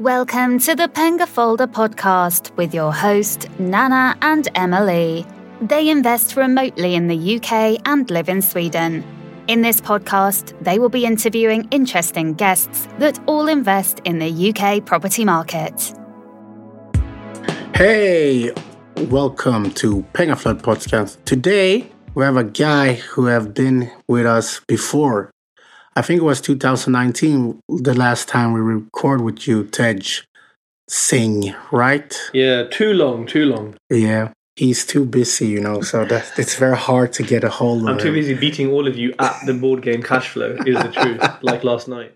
Welcome 0.00 0.58
to 0.58 0.74
the 0.74 0.88
Penga 0.88 1.26
Folder 1.26 1.66
podcast 1.66 2.54
with 2.58 2.74
your 2.74 2.92
host, 2.92 3.48
Nana 3.58 4.14
and 4.20 4.46
Emily. 4.54 5.24
They 5.62 5.88
invest 5.88 6.36
remotely 6.36 6.94
in 6.94 7.06
the 7.08 7.36
UK 7.36 7.80
and 7.86 8.10
live 8.10 8.28
in 8.28 8.42
Sweden. 8.42 9.02
In 9.48 9.62
this 9.62 9.80
podcast, 9.80 10.52
they 10.62 10.78
will 10.78 10.90
be 10.90 11.06
interviewing 11.06 11.66
interesting 11.70 12.34
guests 12.34 12.86
that 12.98 13.18
all 13.26 13.48
invest 13.48 14.02
in 14.04 14.18
the 14.18 14.50
UK 14.50 14.84
property 14.84 15.24
market. 15.24 15.94
Hey, 17.74 18.52
welcome 19.08 19.70
to 19.76 20.02
Pengaflood 20.12 20.60
Podcast. 20.60 21.24
Today, 21.24 21.90
we 22.14 22.22
have 22.22 22.36
a 22.36 22.44
guy 22.44 22.96
who 22.96 23.24
have 23.24 23.54
been 23.54 23.90
with 24.08 24.26
us 24.26 24.60
before. 24.68 25.30
I 25.96 26.02
think 26.02 26.20
it 26.20 26.24
was 26.24 26.40
2019, 26.42 27.58
the 27.68 27.94
last 27.94 28.28
time 28.28 28.52
we 28.52 28.60
record 28.60 29.22
with 29.22 29.48
you, 29.48 29.64
Tej 29.64 30.02
Singh, 30.88 31.54
right? 31.72 32.14
Yeah, 32.34 32.64
too 32.64 32.92
long, 32.92 33.26
too 33.26 33.46
long. 33.46 33.76
Yeah, 33.90 34.32
he's 34.56 34.84
too 34.84 35.06
busy, 35.06 35.46
you 35.48 35.60
know, 35.60 35.80
so 35.80 36.04
that 36.04 36.38
it's 36.38 36.56
very 36.56 36.76
hard 36.76 37.14
to 37.14 37.22
get 37.22 37.44
a 37.44 37.48
hold 37.48 37.82
of 37.84 37.88
I'm 37.88 37.98
too 37.98 38.08
him. 38.08 38.14
busy 38.14 38.34
beating 38.34 38.70
all 38.70 38.86
of 38.86 38.96
you 38.98 39.14
at 39.18 39.34
the 39.46 39.54
board 39.54 39.80
game 39.82 40.02
cash 40.02 40.28
flow, 40.28 40.54
is 40.66 40.76
the 40.76 40.92
truth, 40.92 41.22
like 41.42 41.64
last 41.64 41.88
night. 41.88 42.12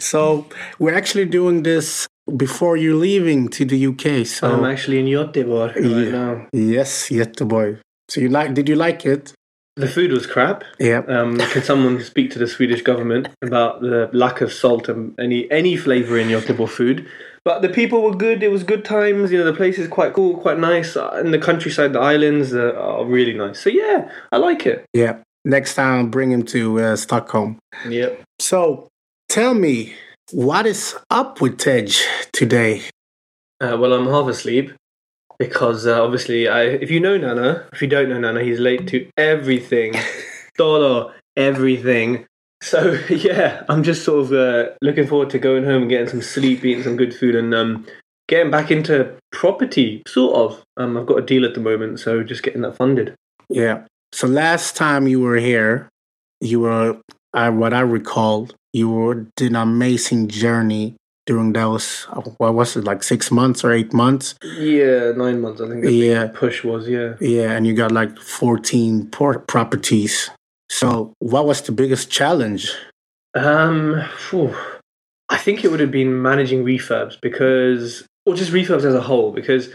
So 0.00 0.46
we're 0.78 0.94
actually 0.94 1.26
doing 1.26 1.62
this 1.64 2.08
before 2.36 2.76
you're 2.78 2.94
leaving 2.96 3.48
to 3.48 3.64
the 3.66 3.86
UK. 3.88 4.26
So 4.26 4.50
I'm 4.50 4.64
actually 4.64 4.98
in 5.00 5.06
Göteborg 5.06 5.74
right 5.74 5.84
Yeah. 5.84 6.10
now. 6.10 6.46
yes, 6.52 7.10
boy. 7.38 7.78
So 8.08 8.20
you 8.22 8.28
like? 8.28 8.54
Did 8.54 8.68
you 8.68 8.76
like 8.76 9.04
it? 9.06 9.32
The 9.76 9.88
food 9.88 10.12
was 10.12 10.26
crap. 10.26 10.64
Yeah. 10.78 10.98
Um, 11.08 11.38
can 11.38 11.62
someone 11.62 12.02
speak 12.02 12.30
to 12.32 12.38
the 12.38 12.46
Swedish 12.46 12.82
government 12.82 13.28
about 13.40 13.80
the 13.80 14.10
lack 14.12 14.42
of 14.42 14.52
salt 14.52 14.88
and 14.88 15.18
any 15.18 15.50
any 15.50 15.76
flavour 15.76 16.18
in 16.18 16.28
Göteborg 16.28 16.68
food? 16.68 17.08
But 17.44 17.62
the 17.62 17.70
people 17.70 18.02
were 18.02 18.14
good. 18.14 18.42
It 18.42 18.50
was 18.50 18.64
good 18.64 18.84
times. 18.84 19.32
You 19.32 19.38
know, 19.38 19.44
the 19.44 19.54
place 19.54 19.78
is 19.78 19.88
quite 19.88 20.12
cool, 20.12 20.36
quite 20.36 20.58
nice. 20.58 20.94
Uh, 20.96 21.20
In 21.24 21.30
the 21.30 21.38
countryside, 21.38 21.94
the 21.94 22.00
islands 22.00 22.54
uh, 22.54 22.74
are 22.76 23.04
really 23.04 23.32
nice. 23.32 23.60
So 23.60 23.70
yeah, 23.70 24.10
I 24.30 24.36
like 24.36 24.66
it. 24.66 24.84
Yeah. 24.92 25.20
Next 25.44 25.74
time, 25.74 26.10
bring 26.10 26.30
him 26.30 26.44
to 26.46 26.78
uh, 26.78 26.96
Stockholm. 26.96 27.58
Yep. 27.88 28.22
So 28.38 28.88
tell 29.28 29.54
me, 29.54 29.94
what 30.32 30.66
is 30.66 30.96
up 31.10 31.40
with 31.40 31.58
Tej 31.58 31.88
today? 32.32 32.82
Uh, 33.60 33.76
well, 33.78 33.92
I'm 33.94 34.06
half 34.06 34.28
asleep 34.28 34.72
because 35.38 35.86
uh, 35.86 36.02
obviously, 36.02 36.48
I 36.48 36.62
if 36.62 36.90
you 36.90 37.00
know 37.00 37.16
Nana, 37.16 37.66
if 37.72 37.82
you 37.82 37.88
don't 37.88 38.08
know 38.08 38.18
Nana, 38.18 38.42
he's 38.42 38.58
late 38.58 38.86
to 38.88 39.08
everything, 39.16 39.94
todo, 40.58 41.12
everything. 41.36 42.26
So 42.62 42.92
yeah, 43.10 43.64
I'm 43.68 43.82
just 43.82 44.04
sort 44.04 44.26
of 44.26 44.32
uh, 44.32 44.70
looking 44.82 45.06
forward 45.06 45.30
to 45.30 45.38
going 45.38 45.64
home 45.64 45.82
and 45.82 45.90
getting 45.90 46.08
some 46.08 46.22
sleep, 46.22 46.64
eating 46.64 46.84
some 46.84 46.96
good 46.96 47.14
food, 47.14 47.34
and 47.34 47.54
um, 47.54 47.86
getting 48.28 48.50
back 48.50 48.70
into 48.70 49.14
property, 49.32 50.02
sort 50.06 50.34
of. 50.36 50.62
Um, 50.76 50.96
I've 50.96 51.06
got 51.06 51.18
a 51.18 51.22
deal 51.22 51.44
at 51.44 51.54
the 51.54 51.60
moment, 51.60 52.00
so 52.00 52.22
just 52.22 52.42
getting 52.42 52.62
that 52.62 52.76
funded. 52.76 53.14
Yeah. 53.48 53.84
So 54.12 54.26
last 54.26 54.76
time 54.76 55.08
you 55.08 55.20
were 55.20 55.36
here, 55.36 55.88
you 56.40 56.60
were, 56.60 56.98
uh, 57.32 57.50
what 57.50 57.72
I 57.72 57.80
recall, 57.80 58.48
you 58.72 58.90
were 58.90 59.26
did 59.36 59.50
an 59.52 59.56
amazing 59.56 60.28
journey 60.28 60.96
during 61.26 61.52
those. 61.52 62.04
What 62.38 62.54
was 62.54 62.76
it 62.76 62.84
like 62.84 63.02
six 63.02 63.30
months 63.30 63.64
or 63.64 63.72
eight 63.72 63.92
months? 63.92 64.34
Yeah, 64.42 65.12
nine 65.12 65.40
months. 65.40 65.60
I 65.60 65.68
think 65.68 65.82
the 65.82 65.92
Yeah. 65.92 66.26
push 66.34 66.64
was 66.64 66.88
yeah. 66.88 67.14
Yeah, 67.20 67.52
and 67.52 67.66
you 67.66 67.74
got 67.74 67.92
like 67.92 68.18
fourteen 68.18 69.06
por- 69.10 69.38
properties. 69.40 70.30
So 70.70 71.12
what 71.18 71.46
was 71.46 71.62
the 71.62 71.72
biggest 71.72 72.10
challenge? 72.10 72.72
Um, 73.34 74.02
phew. 74.16 74.54
I 75.28 75.36
think 75.38 75.64
it 75.64 75.70
would 75.70 75.80
have 75.80 75.90
been 75.90 76.20
managing 76.20 76.64
refurbs 76.64 77.18
because, 77.20 78.04
or 78.26 78.34
just 78.34 78.52
refurbs 78.52 78.84
as 78.84 78.94
a 78.94 79.00
whole, 79.00 79.32
because 79.32 79.68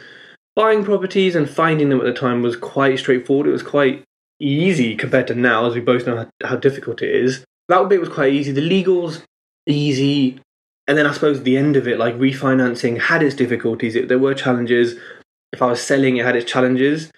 buying 0.55 0.83
properties 0.83 1.35
and 1.35 1.49
finding 1.49 1.89
them 1.89 1.99
at 1.99 2.05
the 2.05 2.13
time 2.13 2.41
was 2.43 2.55
quite 2.55 2.99
straightforward. 2.99 3.47
It 3.47 3.51
was 3.51 3.63
quite 3.63 4.03
easy 4.39 4.95
compared 4.95 5.27
to 5.27 5.35
now, 5.35 5.65
as 5.65 5.73
we 5.73 5.81
both 5.81 6.05
know 6.05 6.17
how, 6.17 6.47
how 6.47 6.55
difficult 6.57 7.01
it 7.01 7.09
is. 7.09 7.43
That 7.69 7.89
bit 7.89 7.99
was 7.99 8.09
quite 8.09 8.33
easy. 8.33 8.51
The 8.51 8.61
legals, 8.69 9.23
easy. 9.67 10.39
And 10.87 10.97
then 10.97 11.05
I 11.05 11.11
suppose 11.11 11.43
the 11.43 11.57
end 11.57 11.75
of 11.75 11.87
it, 11.87 11.99
like 11.99 12.15
refinancing, 12.15 12.99
had 12.99 13.21
its 13.21 13.35
difficulties. 13.35 13.95
It, 13.95 14.07
there 14.07 14.19
were 14.19 14.33
challenges. 14.33 14.95
If 15.51 15.61
I 15.61 15.67
was 15.67 15.81
selling, 15.81 16.17
it 16.17 16.25
had 16.25 16.35
its 16.35 16.49
challenges. 16.49 17.11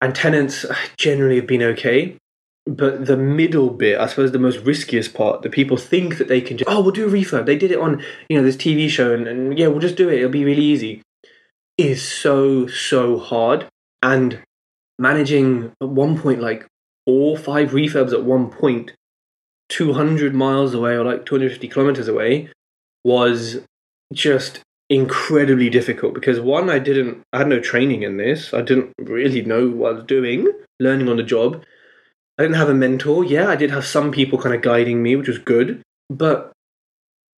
And 0.00 0.14
tenants 0.14 0.64
uh, 0.64 0.74
generally 0.96 1.36
have 1.36 1.46
been 1.46 1.62
okay 1.62 2.16
but 2.68 3.06
the 3.06 3.16
middle 3.16 3.70
bit, 3.70 3.98
I 3.98 4.06
suppose 4.06 4.32
the 4.32 4.38
most 4.38 4.58
riskiest 4.58 5.14
part, 5.14 5.42
the 5.42 5.48
people 5.48 5.76
think 5.76 6.18
that 6.18 6.28
they 6.28 6.40
can 6.40 6.58
just, 6.58 6.68
oh, 6.70 6.82
we'll 6.82 6.92
do 6.92 7.08
a 7.08 7.10
refurb. 7.10 7.46
They 7.46 7.56
did 7.56 7.70
it 7.70 7.78
on, 7.78 8.02
you 8.28 8.36
know, 8.36 8.44
this 8.44 8.56
TV 8.56 8.88
show 8.90 9.14
and, 9.14 9.26
and 9.26 9.58
yeah, 9.58 9.68
we'll 9.68 9.80
just 9.80 9.96
do 9.96 10.08
it. 10.08 10.18
It'll 10.18 10.30
be 10.30 10.44
really 10.44 10.64
easy. 10.64 11.02
Is 11.78 12.06
so, 12.06 12.66
so 12.66 13.18
hard. 13.18 13.66
And 14.02 14.42
managing 14.98 15.72
at 15.80 15.88
one 15.88 16.18
point 16.18 16.42
like 16.42 16.66
four, 17.06 17.38
five 17.38 17.70
refurbs 17.70 18.12
at 18.12 18.24
one 18.24 18.50
point, 18.50 18.92
200 19.70 20.34
miles 20.34 20.74
away 20.74 20.92
or 20.92 21.04
like 21.04 21.24
250 21.24 21.68
kilometers 21.68 22.08
away 22.08 22.50
was 23.08 23.60
just 24.12 24.60
incredibly 24.90 25.70
difficult 25.70 26.12
because 26.14 26.38
one, 26.40 26.68
I 26.68 26.78
didn't, 26.78 27.22
I 27.32 27.38
had 27.38 27.48
no 27.48 27.60
training 27.60 28.02
in 28.02 28.18
this. 28.18 28.52
I 28.52 28.60
didn't 28.60 28.92
really 29.00 29.42
know 29.42 29.68
what 29.68 29.88
I 29.90 29.94
was 29.96 30.04
doing, 30.04 30.46
learning 30.78 31.08
on 31.08 31.16
the 31.16 31.22
job. 31.22 31.62
I 32.38 32.42
didn't 32.42 32.56
have 32.56 32.68
a 32.68 32.74
mentor. 32.74 33.24
Yeah, 33.24 33.48
I 33.48 33.56
did 33.56 33.70
have 33.70 33.86
some 33.86 34.12
people 34.12 34.38
kind 34.38 34.54
of 34.54 34.62
guiding 34.62 35.02
me, 35.02 35.16
which 35.16 35.28
was 35.28 35.38
good. 35.38 35.82
But 36.10 36.52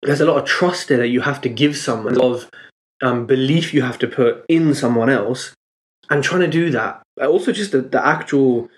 there's 0.02 0.20
a 0.20 0.26
lot 0.26 0.38
of 0.38 0.44
trust 0.44 0.88
there 0.88 0.98
that 0.98 1.08
you 1.08 1.20
have 1.22 1.40
to 1.42 1.48
give 1.48 1.76
someone, 1.76 2.14
a 2.14 2.18
lot 2.18 2.34
of 2.34 2.50
um, 3.02 3.26
belief 3.26 3.72
you 3.72 3.82
have 3.82 3.98
to 4.00 4.08
put 4.08 4.44
in 4.48 4.74
someone 4.74 5.08
else. 5.08 5.54
And 6.10 6.24
trying 6.24 6.40
to 6.40 6.48
do 6.48 6.70
that, 6.70 7.02
also 7.20 7.52
just 7.52 7.70
the, 7.70 7.82
the 7.82 8.04
actual 8.04 8.68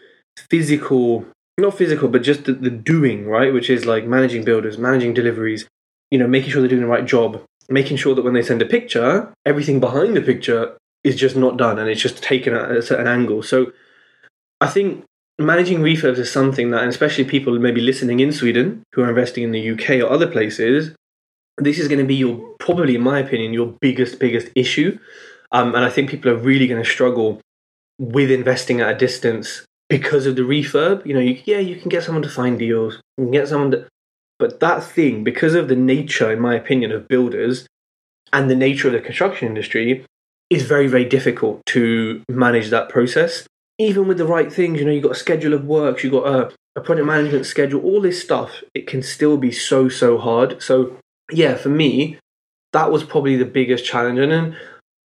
physical, 0.51 1.25
not 1.59 1.79
physical, 1.79 2.09
but 2.09 2.23
just 2.23 2.45
the, 2.45 2.53
the 2.53 2.71
doing, 2.71 3.27
right? 3.27 3.53
Which 3.55 3.71
is 3.71 3.87
like 3.87 4.05
managing 4.05 4.45
builders, 4.45 4.77
managing 4.77 5.15
deliveries, 5.15 5.67
you 6.13 6.19
know, 6.19 6.29
making 6.29 6.51
sure 6.51 6.61
they're 6.61 6.69
doing 6.69 6.83
the 6.83 6.87
right 6.87 7.07
job, 7.07 7.43
making 7.71 7.97
sure 7.97 8.15
that 8.15 8.23
when 8.23 8.35
they 8.35 8.43
send 8.43 8.61
a 8.61 8.67
picture, 8.67 9.33
everything 9.47 9.81
behind 9.81 10.15
the 10.15 10.21
picture 10.21 10.77
is 11.05 11.17
just 11.17 11.37
not 11.37 11.57
done 11.57 11.79
and 11.79 11.89
it's 11.89 12.03
just 12.03 12.23
taken 12.23 12.55
at 12.55 12.71
a 12.71 12.83
certain 12.83 13.07
angle. 13.07 13.43
So 13.43 13.73
I 14.61 14.67
think 14.67 15.05
managing 15.39 15.79
refurbs 15.79 16.19
is 16.19 16.31
something 16.31 16.71
that, 16.71 16.83
and 16.83 16.91
especially 16.91 17.25
people 17.25 17.59
maybe 17.59 17.81
listening 17.81 18.21
in 18.21 18.31
Sweden 18.31 18.83
who 18.93 19.03
are 19.03 19.09
investing 19.09 19.43
in 19.43 19.53
the 19.53 19.71
UK 19.71 20.03
or 20.03 20.13
other 20.13 20.27
places, 20.27 20.95
this 21.57 21.79
is 21.79 21.89
going 21.89 21.99
to 21.99 22.05
be 22.05 22.17
your 22.17 22.37
probably, 22.61 22.95
in 22.95 23.01
my 23.01 23.19
opinion, 23.19 23.55
your 23.55 23.75
biggest 23.81 24.19
biggest 24.19 24.49
issue. 24.55 24.99
Um, 25.51 25.75
and 25.75 25.83
I 25.83 25.89
think 25.89 26.11
people 26.11 26.31
are 26.31 26.37
really 26.37 26.67
going 26.67 26.83
to 26.83 26.89
struggle 26.89 27.41
with 27.99 28.31
investing 28.31 28.83
at 28.83 28.95
a 28.95 28.99
distance 28.99 29.65
because 29.89 30.27
of 30.27 30.37
the 30.37 30.43
refurb. 30.43 31.07
You 31.07 31.15
know, 31.15 31.21
you, 31.21 31.41
yeah, 31.47 31.59
you 31.59 31.77
can 31.77 31.89
get 31.89 32.03
someone 32.03 32.23
to 32.23 32.29
find 32.29 32.59
deals, 32.59 33.01
you 33.17 33.25
can 33.25 33.33
get 33.33 33.49
someone 33.49 33.71
to, 33.71 33.87
but 34.43 34.61
that 34.61 34.83
thing, 34.83 35.15
because 35.25 35.55
of 35.55 35.69
the 35.69 35.77
nature, 35.95 36.31
in 36.33 36.41
my 36.41 36.55
opinion, 36.55 36.91
of 36.93 37.09
builders 37.09 37.67
and 38.33 38.51
the 38.51 38.57
nature 38.67 38.89
of 38.89 38.95
the 38.95 39.01
construction 39.01 39.49
industry, 39.49 40.05
is 40.51 40.63
very 40.75 40.89
very 40.95 41.07
difficult 41.17 41.57
to 41.67 42.23
manage 42.29 42.69
that 42.71 42.89
process 42.89 43.47
even 43.79 44.07
with 44.07 44.19
the 44.19 44.27
right 44.27 44.53
things, 44.53 44.79
you 44.79 44.85
know, 44.85 44.93
you've 44.93 45.03
got 45.03 45.13
a 45.13 45.27
schedule 45.27 45.55
of 45.55 45.65
works, 45.65 46.05
you've 46.05 46.13
got 46.13 46.27
a, 46.27 46.53
a 46.77 46.81
project 46.81 47.07
management 47.07 47.47
schedule, 47.47 47.83
all 47.83 48.01
this 48.01 48.23
stuff, 48.23 48.63
it 48.75 48.87
can 48.87 49.03
still 49.03 49.37
be 49.37 49.51
so, 49.51 49.89
so 49.89 50.19
hard. 50.19 50.63
So, 50.63 50.99
yeah, 51.31 51.57
for 51.57 51.69
me, 51.69 52.19
that 52.73 52.91
was 52.91 53.05
probably 53.05 53.37
the 53.37 53.45
biggest 53.45 53.85
challenge. 53.85 54.19
And 54.19 54.33
then 54.33 54.57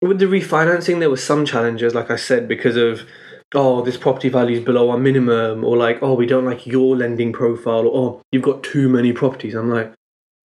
with 0.01 0.19
the 0.19 0.27
refinancing, 0.27 0.99
there 0.99 1.11
were 1.11 1.17
some 1.17 1.45
challenges, 1.45 1.95
like 1.95 2.11
I 2.11 2.17
said, 2.17 2.49
because 2.49 2.77
of, 2.77 3.03
oh, 3.55 3.83
this 3.83 3.97
property 3.97 4.29
value 4.29 4.59
is 4.59 4.65
below 4.65 4.91
our 4.91 4.99
minimum, 4.99 5.65
or 5.65 5.77
like, 5.77 5.99
oh, 6.03 6.15
we 6.15 6.27
don't 6.27 6.45
like 6.45 6.67
your 6.67 6.97
lending 6.97 7.33
profile, 7.33 7.87
or 7.87 8.11
oh, 8.11 8.23
you've 8.33 8.43
got 8.43 8.63
too 8.63 8.89
many 8.89 9.13
properties. 9.13 9.55
I'm 9.55 9.71
like, 9.71 9.93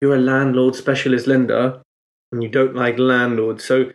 you're 0.01 0.15
a 0.15 0.21
landlord 0.21 0.75
specialist 0.75 1.27
lender, 1.27 1.83
and 2.33 2.43
you 2.43 2.49
don't 2.49 2.75
like 2.75 2.99
landlords. 2.99 3.65
So, 3.65 3.91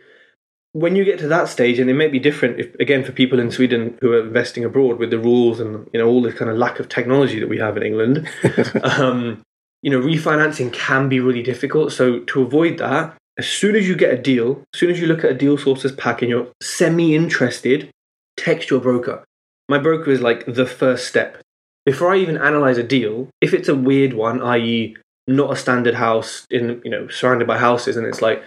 when 0.72 0.96
you 0.96 1.04
get 1.04 1.18
to 1.20 1.28
that 1.28 1.48
stage, 1.48 1.78
and 1.78 1.88
it 1.88 1.94
may 1.94 2.08
be 2.08 2.18
different 2.18 2.58
if, 2.58 2.74
again 2.76 3.04
for 3.04 3.12
people 3.12 3.38
in 3.38 3.50
Sweden 3.50 3.96
who 4.00 4.12
are 4.12 4.26
investing 4.26 4.64
abroad 4.64 4.98
with 4.98 5.10
the 5.10 5.18
rules 5.18 5.60
and 5.60 5.88
you 5.92 6.00
know 6.00 6.08
all 6.08 6.22
the 6.22 6.32
kind 6.32 6.50
of 6.50 6.56
lack 6.56 6.80
of 6.80 6.88
technology 6.88 7.38
that 7.38 7.48
we 7.48 7.58
have 7.58 7.76
in 7.76 7.84
England, 7.84 8.28
um, 8.82 9.42
you 9.82 9.90
know 9.90 10.00
refinancing 10.00 10.72
can 10.72 11.08
be 11.08 11.20
really 11.20 11.42
difficult. 11.42 11.92
So 11.92 12.20
to 12.20 12.42
avoid 12.42 12.78
that, 12.78 13.16
as 13.38 13.48
soon 13.48 13.76
as 13.76 13.88
you 13.88 13.96
get 13.96 14.12
a 14.12 14.18
deal, 14.18 14.62
as 14.74 14.80
soon 14.80 14.90
as 14.90 15.00
you 15.00 15.06
look 15.06 15.24
at 15.24 15.30
a 15.30 15.34
deal 15.34 15.58
sources 15.58 15.92
pack 15.92 16.22
and 16.22 16.30
you're 16.30 16.48
semi-interested, 16.62 17.90
text 18.36 18.70
your 18.70 18.80
broker. 18.80 19.24
My 19.68 19.78
broker 19.78 20.10
is 20.10 20.20
like 20.20 20.44
the 20.46 20.66
first 20.66 21.06
step. 21.06 21.38
Before 21.86 22.12
I 22.12 22.18
even 22.18 22.36
analyze 22.36 22.78
a 22.78 22.82
deal, 22.82 23.28
if 23.40 23.52
it's 23.52 23.68
a 23.68 23.74
weird 23.74 24.14
one, 24.14 24.42
i.e., 24.42 24.96
not 25.26 25.52
a 25.52 25.56
standard 25.56 25.94
house 25.94 26.46
in 26.50 26.82
you 26.84 26.90
know 26.90 27.08
surrounded 27.08 27.46
by 27.46 27.58
houses, 27.58 27.96
and 27.96 28.06
it's 28.06 28.22
like 28.22 28.42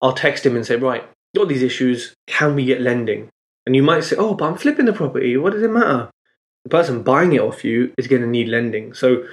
I'll 0.00 0.12
text 0.12 0.44
him 0.44 0.54
and 0.54 0.66
say, 0.66 0.76
right, 0.76 1.04
got 1.34 1.48
these 1.48 1.62
issues. 1.62 2.14
Can 2.26 2.54
we 2.54 2.64
get 2.64 2.80
lending? 2.80 3.30
And 3.66 3.74
you 3.74 3.82
might 3.82 4.04
say, 4.04 4.16
oh, 4.16 4.34
but 4.34 4.46
I'm 4.46 4.58
flipping 4.58 4.84
the 4.84 4.92
property. 4.92 5.36
What 5.36 5.54
does 5.54 5.62
it 5.62 5.70
matter? 5.70 6.10
The 6.64 6.70
person 6.70 7.02
buying 7.02 7.32
it 7.32 7.40
off 7.40 7.64
you 7.64 7.92
is 7.96 8.06
going 8.06 8.22
to 8.22 8.28
need 8.28 8.48
lending. 8.48 8.94
So 8.94 9.26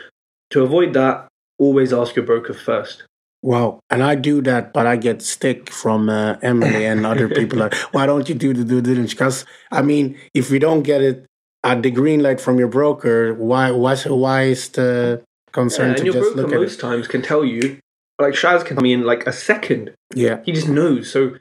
to 0.52 0.64
avoid 0.64 0.94
that, 0.94 1.28
always 1.60 1.94
ask 1.94 2.16
your 2.16 2.26
broker 2.26 2.54
first. 2.54 3.04
Wow. 3.44 3.80
And 3.90 4.04
I 4.04 4.16
do 4.16 4.42
that, 4.44 4.72
but 4.74 4.86
I 4.86 4.96
get 4.98 5.22
stick 5.22 5.72
from 5.72 6.10
uh, 6.10 6.38
Emily 6.42 6.86
and 6.86 7.06
other 7.06 7.28
people. 7.28 7.60
Like, 7.60 7.74
why 7.92 8.06
don't 8.06 8.30
you 8.30 8.36
do 8.36 8.54
the 8.54 8.64
due 8.64 8.82
diligence? 8.82 9.14
Because, 9.14 9.46
I 9.72 9.82
mean, 9.82 10.18
if 10.34 10.52
we 10.52 10.60
don't 10.60 10.84
get 10.84 11.02
it 11.02 11.26
at 11.64 11.82
the 11.82 11.92
green 11.92 12.22
light 12.22 12.40
from 12.40 12.60
your 12.60 12.68
broker, 12.68 13.34
why, 13.34 13.72
why, 13.72 13.96
why 13.96 14.44
is 14.44 14.70
the 14.70 15.24
concern 15.52 15.90
Yeah, 15.90 15.96
to 15.96 16.00
and 16.00 16.06
your 16.06 16.14
just 16.14 16.36
broker 16.36 16.42
look 16.42 16.54
at 16.54 16.60
most 16.62 16.78
it? 16.78 16.82
times 16.82 17.08
can 17.08 17.22
tell 17.22 17.44
you, 17.44 17.80
like 18.20 18.34
Shaz 18.36 18.64
can 18.64 18.78
tell 18.78 18.84
me 18.84 18.94
in 18.94 19.02
like 19.04 19.26
a 19.26 19.34
second. 19.34 19.92
Yeah. 20.14 20.42
He 20.46 20.52
just 20.52 20.68
knows. 20.70 21.12
So 21.12 21.38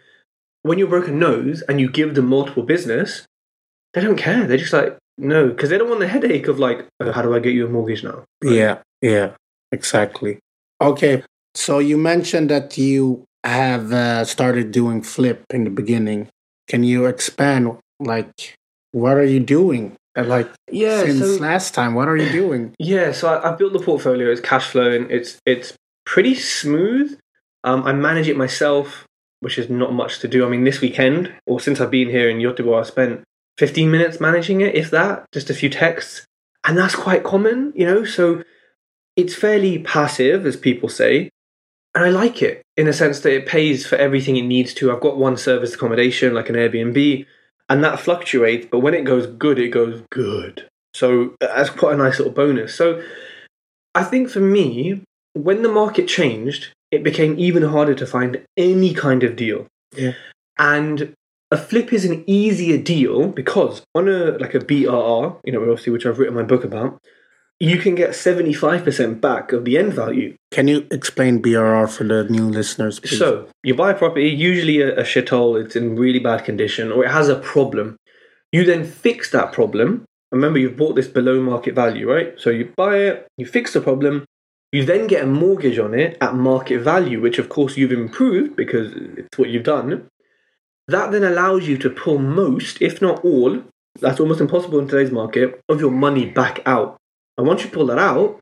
when 0.63 0.79
your 0.79 0.89
broker 0.89 1.13
knows 1.13 1.63
and 1.63 1.81
you 1.81 1.91
give 1.91 2.15
them 2.15 2.27
multiple 2.27 2.63
business, 2.63 3.27
they 3.93 4.01
don't 4.01 4.17
care. 4.17 4.47
They're 4.47 4.57
just 4.57 4.73
like, 4.73 4.97
no, 5.19 5.49
because 5.49 5.69
they 5.69 5.77
don't 5.77 5.89
want 5.89 6.01
the 6.01 6.09
headache 6.09 6.49
of 6.49 6.59
like, 6.59 6.87
oh, 7.01 7.13
how 7.13 7.21
do 7.21 7.35
I 7.35 7.41
get 7.41 7.53
you 7.53 7.67
a 7.67 7.69
mortgage 7.69 8.03
now? 8.03 8.25
Yeah. 8.43 8.79
Yeah. 9.03 9.33
Exactly. 9.71 10.39
Okay. 10.81 11.23
So 11.55 11.79
you 11.79 11.97
mentioned 11.99 12.51
that 12.51 12.79
you 12.79 13.25
have 13.45 13.93
uh, 13.93 14.25
started 14.25 14.71
doing 14.71 15.03
flip 15.03 15.45
in 15.51 15.65
the 15.65 15.71
beginning. 15.71 16.29
Can 16.69 16.85
you 16.85 17.07
expand? 17.07 17.79
Like, 17.99 18.55
what 18.93 19.17
are 19.17 19.25
you 19.25 19.41
doing? 19.41 19.97
Uh, 20.17 20.25
Like, 20.25 20.49
Yeah. 20.71 21.03
since 21.03 21.21
so, 21.21 21.43
last 21.43 21.75
time, 21.75 21.95
what 21.95 22.09
are 22.09 22.17
you 22.17 22.31
doing? 22.31 22.75
yeah. 22.79 23.13
So 23.13 23.29
I, 23.29 23.51
I've 23.51 23.59
built 23.59 23.73
the 23.73 23.81
portfolio. 23.81 24.31
It's 24.31 24.41
cash 24.41 24.67
flow 24.71 24.91
and 24.91 25.11
it's 25.11 25.39
it's 25.47 25.75
pretty 26.07 26.35
smooth. 26.35 27.19
Um, 27.65 27.83
I 27.85 27.93
manage 27.93 28.29
it 28.29 28.37
myself, 28.37 29.05
which 29.41 29.59
is 29.59 29.69
not 29.69 29.93
much 29.93 30.21
to 30.21 30.29
do. 30.29 30.47
I 30.47 30.49
mean, 30.49 30.65
this 30.65 30.81
weekend 30.81 31.33
or 31.47 31.61
since 31.61 31.81
I've 31.81 31.91
been 31.91 32.09
here 32.09 32.29
in 32.31 32.39
Göteborg, 32.39 32.81
I 32.81 32.85
spent 32.85 33.21
15 33.59 33.91
minutes 33.91 34.21
managing 34.21 34.63
it, 34.63 34.75
if 34.75 34.91
that, 34.91 35.27
just 35.33 35.51
a 35.51 35.55
few 35.55 35.69
texts, 35.69 36.25
and 36.67 36.79
that's 36.79 36.95
quite 36.95 37.23
common, 37.25 37.73
you 37.77 37.85
know. 37.85 38.05
So 38.05 38.43
it's 39.17 39.35
fairly 39.35 39.79
passive, 39.81 40.47
as 40.47 40.57
people 40.57 40.89
say, 40.89 41.29
and 41.95 42.05
I 42.05 42.11
like 42.11 42.43
it 42.43 42.63
in 42.77 42.87
a 42.87 42.93
sense 42.93 43.21
that 43.21 43.35
it 43.35 43.47
pays 43.47 43.87
for 43.87 43.97
everything 43.97 44.37
it 44.37 44.43
needs 44.43 44.75
to. 44.75 44.93
I've 44.93 45.01
got 45.01 45.17
one 45.17 45.37
service 45.37 45.75
accommodation, 45.75 46.35
like 46.35 46.49
an 46.49 46.55
Airbnb, 46.55 47.27
and 47.69 47.85
that 47.85 48.01
fluctuates, 48.01 48.67
but 48.71 48.81
when 48.81 48.95
it 48.95 49.05
goes 49.05 49.27
good, 49.27 49.59
it 49.59 49.69
goes 49.69 50.03
good. 50.11 50.69
So 50.95 51.37
uh, 51.41 51.47
that's 51.47 51.71
quite 51.71 51.95
a 51.95 51.99
nice 51.99 52.19
little 52.19 52.33
bonus. 52.33 52.75
So 52.75 53.03
I 53.95 54.05
think 54.05 54.29
for 54.29 54.41
me, 54.41 55.03
when 55.33 55.63
the 55.63 55.69
market 55.69 56.09
changed, 56.09 56.73
it 56.91 57.03
became 57.03 57.39
even 57.39 57.63
harder 57.63 57.95
to 57.95 58.07
find 58.07 58.45
any 58.57 58.95
kind 58.95 59.23
of 59.23 59.37
deal. 59.37 59.67
Yeah. 59.97 60.15
And 60.59 61.15
a 61.51 61.57
flip 61.57 61.93
is 61.93 62.05
an 62.05 62.25
easier 62.27 62.79
deal 62.79 63.29
because 63.29 63.83
on 63.95 64.09
a 64.09 64.39
like 64.39 64.55
a 64.55 64.61
BRR, 64.61 65.41
you 65.45 65.53
know, 65.53 65.61
obviously 65.61 65.93
which 65.93 66.07
I've 66.07 66.19
written 66.19 66.35
my 66.35 66.43
book 66.43 66.65
about, 66.65 67.01
you 67.61 67.77
can 67.77 67.95
get 67.95 68.11
75% 68.11 69.21
back 69.21 69.53
of 69.53 69.67
the 69.67 69.77
end 69.77 69.93
value. 69.93 70.35
Can 70.51 70.67
you 70.67 70.87
explain 70.91 71.43
BRR 71.43 71.89
for 71.89 72.05
the 72.05 72.25
new 72.25 72.49
listeners? 72.49 72.99
Please? 72.99 73.19
So 73.19 73.49
you 73.63 73.75
buy 73.75 73.91
a 73.91 73.95
property, 73.95 74.29
usually 74.29 74.81
a, 74.81 74.99
a 74.99 75.03
shithole, 75.03 75.63
it's 75.63 75.77
in 75.77 75.95
really 75.97 76.19
bad 76.19 76.45
condition, 76.45 76.91
or 76.91 77.05
it 77.05 77.11
has 77.11 77.29
a 77.29 77.37
problem. 77.37 77.97
You 78.51 78.65
then 78.65 78.85
fix 78.85 79.31
that 79.33 79.53
problem. 79.53 80.07
Remember, 80.33 80.59
you've 80.59 80.77
bought 80.77 80.97
this 80.97 81.09
below 81.09 81.41
market 81.43 81.75
value, 81.75 82.11
right? 82.11 82.35
So 82.39 82.49
you 82.51 82.73
buy 82.77 82.97
it, 82.97 83.27
you 83.37 83.45
fix 83.45 83.75
the 83.75 83.81
problem, 83.81 84.25
you 84.73 84.85
then 84.85 85.07
get 85.07 85.25
a 85.25 85.27
mortgage 85.27 85.79
on 85.79 85.93
it 85.93 86.17
at 86.21 86.35
market 86.35 86.81
value, 86.81 87.21
which 87.21 87.39
of 87.39 87.49
course 87.49 87.77
you've 87.77 87.93
improved 87.93 88.57
because 88.57 88.93
it's 88.95 89.37
what 89.37 89.51
you've 89.51 89.65
done. 89.65 90.09
That 90.89 91.13
then 91.13 91.25
allows 91.25 91.69
you 91.69 91.77
to 91.79 91.91
pull 91.91 92.19
most, 92.19 92.81
if 92.81 93.03
not 93.03 93.25
all, 93.25 93.63
that's 94.01 94.21
almost 94.21 94.41
impossible 94.41 94.79
in 94.79 94.89
today's 94.89 95.11
market, 95.11 95.61
of 95.69 95.81
your 95.81 95.91
money 95.91 96.27
back 96.27 96.63
out. 96.65 96.97
And 97.41 97.49
once 97.49 97.65
you 97.65 97.71
pull 97.71 97.87
that 97.87 97.99
out, 97.99 98.39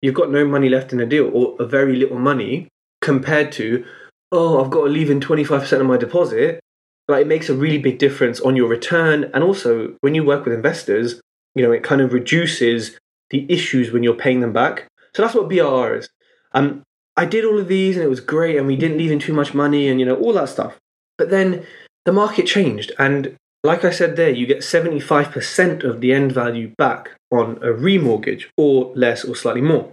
you've 0.00 0.14
got 0.14 0.30
no 0.30 0.46
money 0.46 0.68
left 0.68 0.92
in 0.92 0.98
the 0.98 1.04
deal, 1.04 1.28
or 1.34 1.56
a 1.58 1.66
very 1.66 1.96
little 1.96 2.20
money 2.20 2.68
compared 3.00 3.50
to, 3.52 3.84
oh, 4.30 4.62
I've 4.62 4.70
got 4.70 4.84
to 4.84 4.88
leave 4.88 5.10
in 5.10 5.18
25% 5.18 5.80
of 5.80 5.86
my 5.86 5.96
deposit. 5.96 6.60
Like 7.08 7.22
it 7.22 7.26
makes 7.26 7.48
a 7.48 7.56
really 7.56 7.78
big 7.78 7.98
difference 7.98 8.40
on 8.40 8.54
your 8.54 8.68
return. 8.68 9.32
And 9.34 9.42
also, 9.42 9.96
when 10.00 10.14
you 10.14 10.22
work 10.22 10.44
with 10.44 10.54
investors, 10.54 11.20
you 11.56 11.64
know, 11.64 11.72
it 11.72 11.82
kind 11.82 12.00
of 12.00 12.12
reduces 12.12 12.96
the 13.30 13.44
issues 13.52 13.90
when 13.90 14.04
you're 14.04 14.14
paying 14.14 14.38
them 14.38 14.52
back. 14.52 14.86
So 15.16 15.22
that's 15.22 15.34
what 15.34 15.48
BRR 15.48 15.98
is. 15.98 16.08
Um, 16.52 16.84
I 17.16 17.24
did 17.24 17.44
all 17.44 17.58
of 17.58 17.66
these 17.66 17.96
and 17.96 18.04
it 18.04 18.08
was 18.08 18.20
great, 18.20 18.56
and 18.56 18.68
we 18.68 18.76
didn't 18.76 18.98
leave 18.98 19.10
in 19.10 19.18
too 19.18 19.32
much 19.32 19.54
money 19.54 19.88
and, 19.88 19.98
you 19.98 20.06
know, 20.06 20.14
all 20.14 20.32
that 20.34 20.50
stuff. 20.50 20.76
But 21.18 21.30
then 21.30 21.66
the 22.04 22.12
market 22.12 22.46
changed. 22.46 22.92
And 22.96 23.34
like 23.64 23.84
I 23.84 23.90
said 23.90 24.14
there, 24.14 24.30
you 24.30 24.46
get 24.46 24.58
75% 24.58 25.82
of 25.82 26.00
the 26.00 26.12
end 26.12 26.30
value 26.30 26.72
back 26.78 27.15
on 27.30 27.56
a 27.58 27.72
remortgage 27.72 28.44
or 28.56 28.92
less 28.94 29.24
or 29.24 29.34
slightly 29.34 29.62
more. 29.62 29.92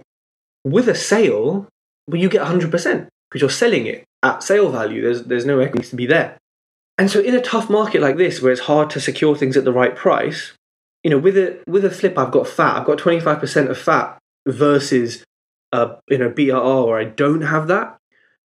With 0.64 0.88
a 0.88 0.94
sale, 0.94 1.68
well, 2.06 2.20
you 2.20 2.28
get 2.28 2.46
100% 2.46 2.70
because 2.70 3.40
you're 3.40 3.50
selling 3.50 3.86
it 3.86 4.04
at 4.22 4.42
sale 4.42 4.70
value. 4.70 5.02
There's, 5.02 5.24
there's 5.24 5.46
no 5.46 5.60
equity 5.60 5.88
to 5.88 5.96
be 5.96 6.06
there. 6.06 6.38
And 6.96 7.10
so, 7.10 7.20
in 7.20 7.34
a 7.34 7.40
tough 7.40 7.68
market 7.68 8.00
like 8.00 8.16
this, 8.16 8.40
where 8.40 8.52
it's 8.52 8.62
hard 8.62 8.88
to 8.90 9.00
secure 9.00 9.34
things 9.34 9.56
at 9.56 9.64
the 9.64 9.72
right 9.72 9.96
price, 9.96 10.52
you 11.02 11.10
know, 11.10 11.18
with 11.18 11.36
a 11.36 11.58
with 11.66 11.84
a 11.84 11.90
flip, 11.90 12.16
I've 12.16 12.30
got 12.30 12.46
fat. 12.46 12.76
I've 12.76 12.86
got 12.86 12.98
25% 12.98 13.68
of 13.68 13.78
fat 13.78 14.18
versus 14.46 15.24
a 15.72 15.96
you 16.08 16.18
know 16.18 16.30
BRR 16.30 16.86
where 16.86 16.98
I 16.98 17.04
don't 17.04 17.42
have 17.42 17.66
that. 17.68 17.96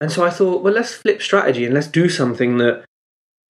And 0.01 0.11
so 0.11 0.25
I 0.25 0.31
thought, 0.31 0.63
well, 0.63 0.73
let's 0.73 0.95
flip 0.95 1.21
strategy 1.21 1.65
and 1.65 1.75
let's 1.75 1.89
do 1.89 2.09
something 2.09 2.59
that 2.59 2.85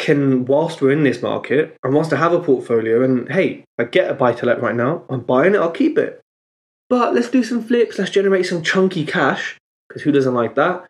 can, 0.08 0.46
whilst 0.46 0.80
we're 0.80 0.90
in 0.90 1.02
this 1.02 1.20
market, 1.20 1.76
and 1.84 1.92
whilst 1.92 2.14
I 2.14 2.16
have 2.16 2.32
a 2.32 2.40
portfolio, 2.40 3.02
and 3.02 3.30
hey, 3.30 3.64
I 3.78 3.84
get 3.84 4.10
a 4.10 4.14
buy 4.14 4.32
to 4.32 4.46
let 4.46 4.62
right 4.62 4.74
now, 4.74 5.04
I'm 5.10 5.20
buying 5.20 5.54
it, 5.54 5.58
I'll 5.58 5.70
keep 5.70 5.98
it. 5.98 6.22
But 6.88 7.14
let's 7.14 7.28
do 7.28 7.44
some 7.44 7.62
flips, 7.62 7.98
let's 7.98 8.10
generate 8.10 8.46
some 8.46 8.62
chunky 8.62 9.04
cash, 9.04 9.58
because 9.86 10.02
who 10.02 10.12
doesn't 10.12 10.32
like 10.32 10.54
that? 10.54 10.86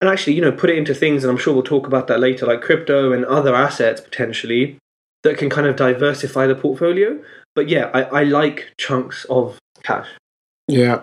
And 0.00 0.10
actually, 0.10 0.34
you 0.34 0.42
know, 0.42 0.50
put 0.50 0.70
it 0.70 0.78
into 0.78 0.92
things, 0.92 1.22
and 1.22 1.30
I'm 1.30 1.38
sure 1.38 1.54
we'll 1.54 1.62
talk 1.62 1.86
about 1.86 2.08
that 2.08 2.18
later, 2.18 2.46
like 2.46 2.60
crypto 2.60 3.12
and 3.12 3.24
other 3.24 3.54
assets 3.54 4.00
potentially 4.00 4.78
that 5.22 5.38
can 5.38 5.50
kind 5.50 5.68
of 5.68 5.76
diversify 5.76 6.48
the 6.48 6.56
portfolio. 6.56 7.22
But 7.54 7.68
yeah, 7.68 7.90
I, 7.94 8.02
I 8.20 8.22
like 8.24 8.72
chunks 8.76 9.24
of 9.30 9.58
cash. 9.84 10.08
Yeah, 10.66 11.02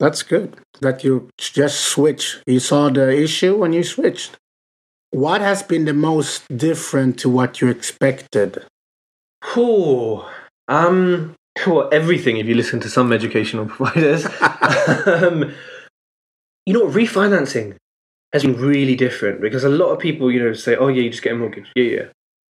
that's 0.00 0.24
good 0.24 0.56
that 0.80 1.04
you 1.04 1.30
just 1.38 1.80
switch. 1.80 2.38
You 2.46 2.58
saw 2.58 2.90
the 2.90 3.16
issue 3.16 3.62
and 3.62 3.74
you 3.74 3.84
switched. 3.84 4.36
What 5.10 5.40
has 5.40 5.62
been 5.62 5.84
the 5.84 5.94
most 5.94 6.44
different 6.54 7.18
to 7.20 7.28
what 7.28 7.60
you 7.60 7.68
expected? 7.68 8.64
Oh, 9.56 10.30
um, 10.68 11.34
well, 11.66 11.88
everything 11.92 12.36
if 12.38 12.46
you 12.46 12.54
listen 12.54 12.80
to 12.80 12.90
some 12.90 13.12
educational 13.12 13.66
providers. 13.74 14.26
um, 15.06 15.54
you 16.66 16.72
know, 16.72 16.86
refinancing 16.86 17.76
has 18.32 18.42
been 18.42 18.60
really 18.60 18.96
different 18.96 19.40
because 19.40 19.64
a 19.64 19.68
lot 19.68 19.90
of 19.90 19.98
people, 19.98 20.30
you 20.30 20.42
know, 20.42 20.52
say, 20.52 20.76
"Oh 20.76 20.88
yeah, 20.88 21.02
you 21.02 21.10
just 21.10 21.22
get 21.22 21.32
a 21.32 21.36
mortgage." 21.36 21.70
Yeah, 21.76 21.84
yeah, 21.84 22.04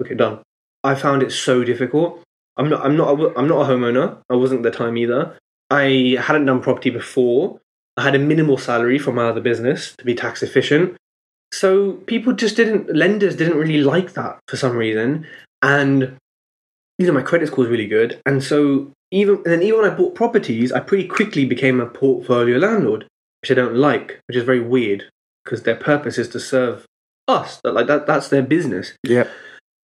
okay, 0.03 0.15
done. 0.15 0.41
I 0.85 0.95
found 0.95 1.23
it 1.23 1.33
so 1.33 1.65
difficult. 1.65 2.23
I'm 2.57 2.69
not. 2.69 2.85
I'm 2.85 2.97
not. 2.97 3.37
I'm 3.37 3.49
not 3.49 3.63
a 3.69 3.73
homeowner. 3.73 4.19
I 4.31 4.35
wasn't 4.35 4.65
at 4.65 4.73
the 4.73 4.79
time 4.79 4.97
either. 4.97 5.37
I 5.71 6.19
hadn't 6.21 6.45
done 6.45 6.61
property 6.61 6.91
before. 6.91 7.59
I 7.97 8.03
had 8.03 8.15
a 8.15 8.19
minimal 8.19 8.59
salary 8.59 8.99
from 8.99 9.15
my 9.17 9.29
other 9.29 9.41
business 9.41 9.95
to 9.97 10.05
be 10.05 10.15
tax 10.15 10.43
efficient. 10.43 10.97
So 11.53 11.93
people 12.07 12.33
just 12.33 12.57
didn't. 12.57 12.95
Lenders 12.95 13.37
didn't 13.37 13.59
really 13.59 13.83
like 13.83 14.15
that 14.15 14.41
for 14.49 14.57
some 14.57 14.77
reason, 14.77 15.27
and 15.61 16.17
you 16.99 17.07
know 17.07 17.13
my 17.13 17.23
credit 17.23 17.49
score 17.49 17.65
was 17.65 17.71
really 17.71 17.87
good. 17.87 18.21
And 18.27 18.43
so 18.43 18.91
even 19.11 19.37
and 19.37 19.47
then 19.47 19.63
even 19.63 19.83
when 19.83 19.91
I 19.91 19.95
bought 19.95 20.15
properties, 20.15 20.73
I 20.73 20.81
pretty 20.81 21.07
quickly 21.07 21.45
became 21.45 21.81
a 21.81 21.87
portfolio 21.87 22.59
landlord, 22.59 23.07
which 23.43 23.51
I 23.51 23.55
don't 23.55 23.77
like, 23.77 24.21
which 24.27 24.37
is 24.37 24.45
very 24.45 24.61
weird 24.61 25.05
because 25.45 25.63
their 25.63 25.77
purpose 25.77 26.19
is 26.19 26.29
to 26.31 26.41
serve 26.41 26.87
us. 27.29 27.61
That 27.63 27.75
like 27.75 27.87
that 27.87 28.07
that's 28.07 28.29
their 28.29 28.43
business 28.43 28.95
Yeah, 29.05 29.29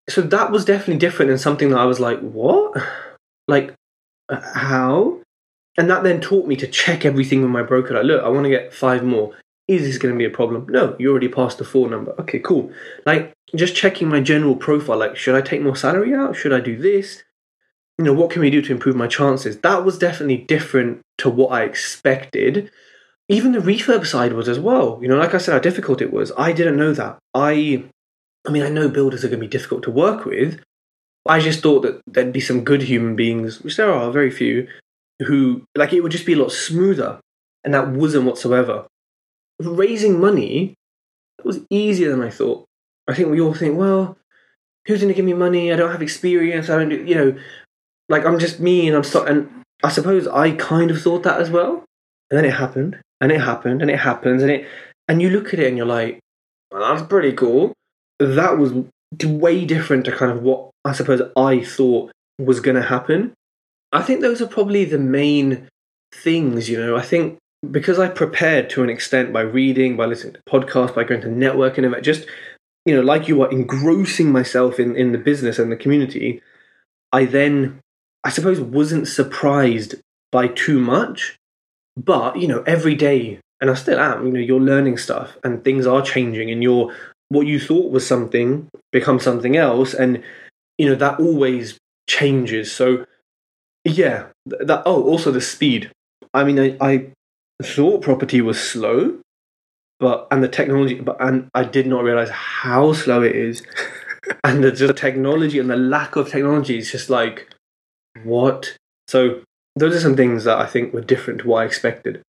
so 0.09 0.21
that 0.21 0.51
was 0.51 0.65
definitely 0.65 0.97
different 0.97 1.31
and 1.31 1.39
something 1.39 1.69
that 1.69 1.79
I 1.79 1.85
was 1.85 1.99
like, 1.99 2.19
what? 2.19 2.81
Like, 3.47 3.73
uh, 4.29 4.41
how? 4.53 5.19
And 5.77 5.89
that 5.89 6.03
then 6.03 6.21
taught 6.21 6.47
me 6.47 6.55
to 6.57 6.67
check 6.67 7.05
everything 7.05 7.41
with 7.41 7.51
my 7.51 7.61
broker. 7.61 7.93
Like, 7.93 8.05
look, 8.05 8.23
I 8.23 8.29
want 8.29 8.45
to 8.45 8.49
get 8.49 8.73
five 8.73 9.03
more. 9.03 9.35
Is 9.67 9.83
this 9.83 9.97
going 9.97 10.13
to 10.13 10.17
be 10.17 10.25
a 10.25 10.29
problem? 10.29 10.67
No, 10.69 10.95
you 10.97 11.11
already 11.11 11.27
passed 11.27 11.57
the 11.57 11.65
four 11.65 11.89
number. 11.89 12.15
Okay, 12.19 12.39
cool. 12.39 12.71
Like, 13.05 13.33
just 13.55 13.75
checking 13.75 14.07
my 14.07 14.21
general 14.21 14.55
profile. 14.55 14.97
Like, 14.97 15.17
should 15.17 15.35
I 15.35 15.41
take 15.41 15.61
more 15.61 15.75
salary 15.75 16.13
out? 16.13 16.35
Should 16.35 16.53
I 16.53 16.61
do 16.61 16.77
this? 16.77 17.23
You 17.97 18.05
know, 18.05 18.13
what 18.13 18.29
can 18.29 18.41
we 18.41 18.49
do 18.49 18.61
to 18.61 18.71
improve 18.71 18.95
my 18.95 19.07
chances? 19.07 19.57
That 19.57 19.83
was 19.83 19.97
definitely 19.97 20.37
different 20.37 21.01
to 21.17 21.29
what 21.29 21.51
I 21.51 21.63
expected. 21.63 22.71
Even 23.27 23.51
the 23.51 23.59
refurb 23.59 24.05
side 24.05 24.33
was 24.33 24.47
as 24.47 24.59
well. 24.59 24.99
You 25.01 25.09
know, 25.09 25.17
like 25.17 25.33
I 25.33 25.37
said, 25.37 25.53
how 25.53 25.59
difficult 25.59 26.01
it 26.01 26.13
was. 26.13 26.31
I 26.37 26.53
didn't 26.53 26.77
know 26.77 26.93
that. 26.93 27.17
I 27.33 27.83
I 28.47 28.51
mean, 28.51 28.63
I 28.63 28.69
know 28.69 28.87
builders 28.87 29.25
are 29.25 29.27
going 29.27 29.41
to 29.41 29.45
be 29.45 29.49
difficult 29.49 29.83
to 29.83 29.91
work 29.91 30.25
with. 30.25 30.61
I 31.27 31.41
just 31.41 31.61
thought 31.61 31.81
that 31.81 32.01
there'd 32.07 32.31
be 32.31 32.39
some 32.39 32.63
good 32.63 32.83
human 32.83 33.15
beings, 33.15 33.61
which 33.61 33.75
there 33.75 33.91
are 33.91 34.11
very 34.11 34.31
few, 34.31 34.67
who 35.19 35.63
like 35.75 35.91
it 35.91 36.01
would 36.01 36.13
just 36.13 36.25
be 36.25 36.33
a 36.33 36.37
lot 36.37 36.53
smoother, 36.53 37.19
and 37.65 37.73
that 37.73 37.89
wasn't 37.89 38.25
whatsoever. 38.25 38.85
Raising 39.59 40.19
money 40.19 40.75
was 41.43 41.61
easier 41.69 42.11
than 42.11 42.21
I 42.21 42.29
thought. 42.29 42.65
I 43.07 43.13
think 43.13 43.29
we 43.29 43.41
all 43.41 43.53
think, 43.53 43.77
well, 43.77 44.17
who's 44.85 44.99
going 44.99 45.09
to 45.09 45.15
give 45.15 45.25
me 45.25 45.33
money? 45.33 45.71
I 45.71 45.75
don't 45.75 45.91
have 45.91 46.01
experience. 46.01 46.69
I 46.69 46.77
don't, 46.77 46.89
do, 46.89 47.03
you 47.03 47.15
know, 47.15 47.37
like 48.09 48.25
I'm 48.25 48.39
just 48.39 48.59
me, 48.59 48.87
and 48.87 48.95
I'm 48.95 49.03
stuck. 49.03 49.29
And 49.29 49.49
I 49.83 49.89
suppose 49.89 50.27
I 50.27 50.51
kind 50.51 50.91
of 50.91 51.01
thought 51.01 51.23
that 51.23 51.41
as 51.41 51.49
well. 51.49 51.85
And 52.29 52.37
then 52.37 52.45
it 52.45 52.53
happened, 52.53 52.97
and 53.21 53.31
it 53.31 53.41
happened, 53.41 53.81
and 53.81 53.89
it 53.89 53.99
happens, 53.99 54.41
and 54.41 54.51
it 54.51 54.67
and 55.07 55.21
you 55.21 55.29
look 55.29 55.53
at 55.53 55.59
it 55.59 55.67
and 55.67 55.77
you're 55.77 55.85
like, 55.85 56.19
well, 56.71 56.81
that's 56.81 57.07
pretty 57.07 57.33
cool. 57.33 57.73
That 58.19 58.57
was 58.57 58.73
way 59.23 59.65
different 59.65 60.05
to 60.05 60.11
kind 60.11 60.31
of 60.31 60.43
what 60.43 60.69
I 60.83 60.91
suppose 60.91 61.21
I 61.35 61.63
thought 61.63 62.11
was 62.39 62.59
going 62.59 62.75
to 62.75 62.83
happen. 62.83 63.33
I 63.91 64.01
think 64.01 64.21
those 64.21 64.41
are 64.41 64.47
probably 64.47 64.83
the 64.85 64.99
main 64.99 65.67
things, 66.13 66.69
you 66.69 66.77
know. 66.77 66.97
I 66.97 67.01
think 67.01 67.37
because 67.71 67.99
I 67.99 68.07
prepared 68.07 68.69
to 68.71 68.83
an 68.83 68.89
extent 68.89 69.33
by 69.33 69.41
reading, 69.41 69.97
by 69.97 70.05
listening 70.05 70.33
to 70.33 70.41
podcasts, 70.47 70.95
by 70.95 71.03
going 71.03 71.21
to 71.21 71.27
networking 71.27 71.83
events, 71.83 72.05
just, 72.05 72.27
you 72.85 72.95
know, 72.95 73.01
like 73.01 73.27
you 73.27 73.41
are 73.41 73.51
engrossing 73.51 74.31
myself 74.31 74.79
in, 74.79 74.95
in 74.95 75.11
the 75.11 75.17
business 75.17 75.59
and 75.59 75.71
the 75.71 75.75
community, 75.75 76.41
I 77.11 77.25
then, 77.25 77.79
I 78.23 78.29
suppose, 78.29 78.59
wasn't 78.59 79.07
surprised 79.07 79.95
by 80.31 80.47
too 80.47 80.79
much. 80.79 81.35
But, 81.95 82.37
you 82.37 82.47
know, 82.47 82.61
every 82.67 82.93
day, 82.93 83.39
and 83.59 83.71
I 83.71 83.73
still 83.73 83.99
am, 83.99 84.27
you 84.27 84.31
know, 84.31 84.39
you're 84.39 84.59
learning 84.59 84.97
stuff 84.97 85.35
and 85.43 85.63
things 85.63 85.87
are 85.87 86.03
changing 86.03 86.51
and 86.51 86.61
you're, 86.61 86.93
what 87.29 87.47
you 87.47 87.59
thought 87.59 87.91
was 87.91 88.05
something 88.05 88.69
becomes 88.91 89.23
something 89.23 89.57
else. 89.57 89.95
And, 89.95 90.23
you 90.77 90.87
know, 90.87 90.95
that 90.95 91.19
always 91.19 91.79
changes. 92.07 92.71
So, 92.71 93.05
yeah, 93.83 94.27
that, 94.45 94.83
oh, 94.85 95.03
also 95.03 95.31
the 95.31 95.41
speed. 95.41 95.91
I 96.35 96.43
mean, 96.43 96.59
I, 96.59 96.77
I 96.79 97.07
thought 97.63 98.01
property 98.01 98.41
was 98.41 98.59
slow, 98.59 99.19
but, 99.99 100.27
and 100.31 100.43
the 100.43 100.47
technology, 100.47 100.95
but, 100.95 101.17
and 101.19 101.49
I 101.53 101.63
did 101.63 101.87
not 101.87 102.03
realize 102.03 102.29
how 102.29 102.93
slow 102.93 103.21
it 103.23 103.35
is. 103.35 103.63
and 104.43 104.63
the, 104.63 104.71
the 104.71 104.93
technology 104.93 105.59
and 105.59 105.69
the 105.69 105.77
lack 105.77 106.15
of 106.15 106.29
technology 106.29 106.77
is 106.77 106.91
just 106.91 107.09
like, 107.09 107.49
what? 108.23 108.75
So, 109.07 109.41
those 109.75 109.95
are 109.95 109.99
some 109.99 110.15
things 110.15 110.43
that 110.43 110.57
I 110.57 110.65
think 110.65 110.93
were 110.93 111.01
different 111.01 111.41
to 111.41 111.47
what 111.47 111.61
I 111.61 111.65
expected. 111.65 112.21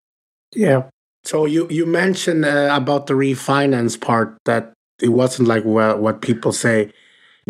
Yeah. 0.53 0.83
So 1.23 1.45
you 1.45 1.67
you 1.69 1.85
mentioned 1.85 2.45
uh, 2.45 2.69
about 2.71 3.07
the 3.07 3.13
refinance 3.13 3.99
part 3.99 4.37
that 4.45 4.73
it 5.01 5.09
wasn't 5.09 5.47
like 5.47 5.63
well, 5.65 5.97
what 5.97 6.21
people 6.21 6.51
say. 6.51 6.91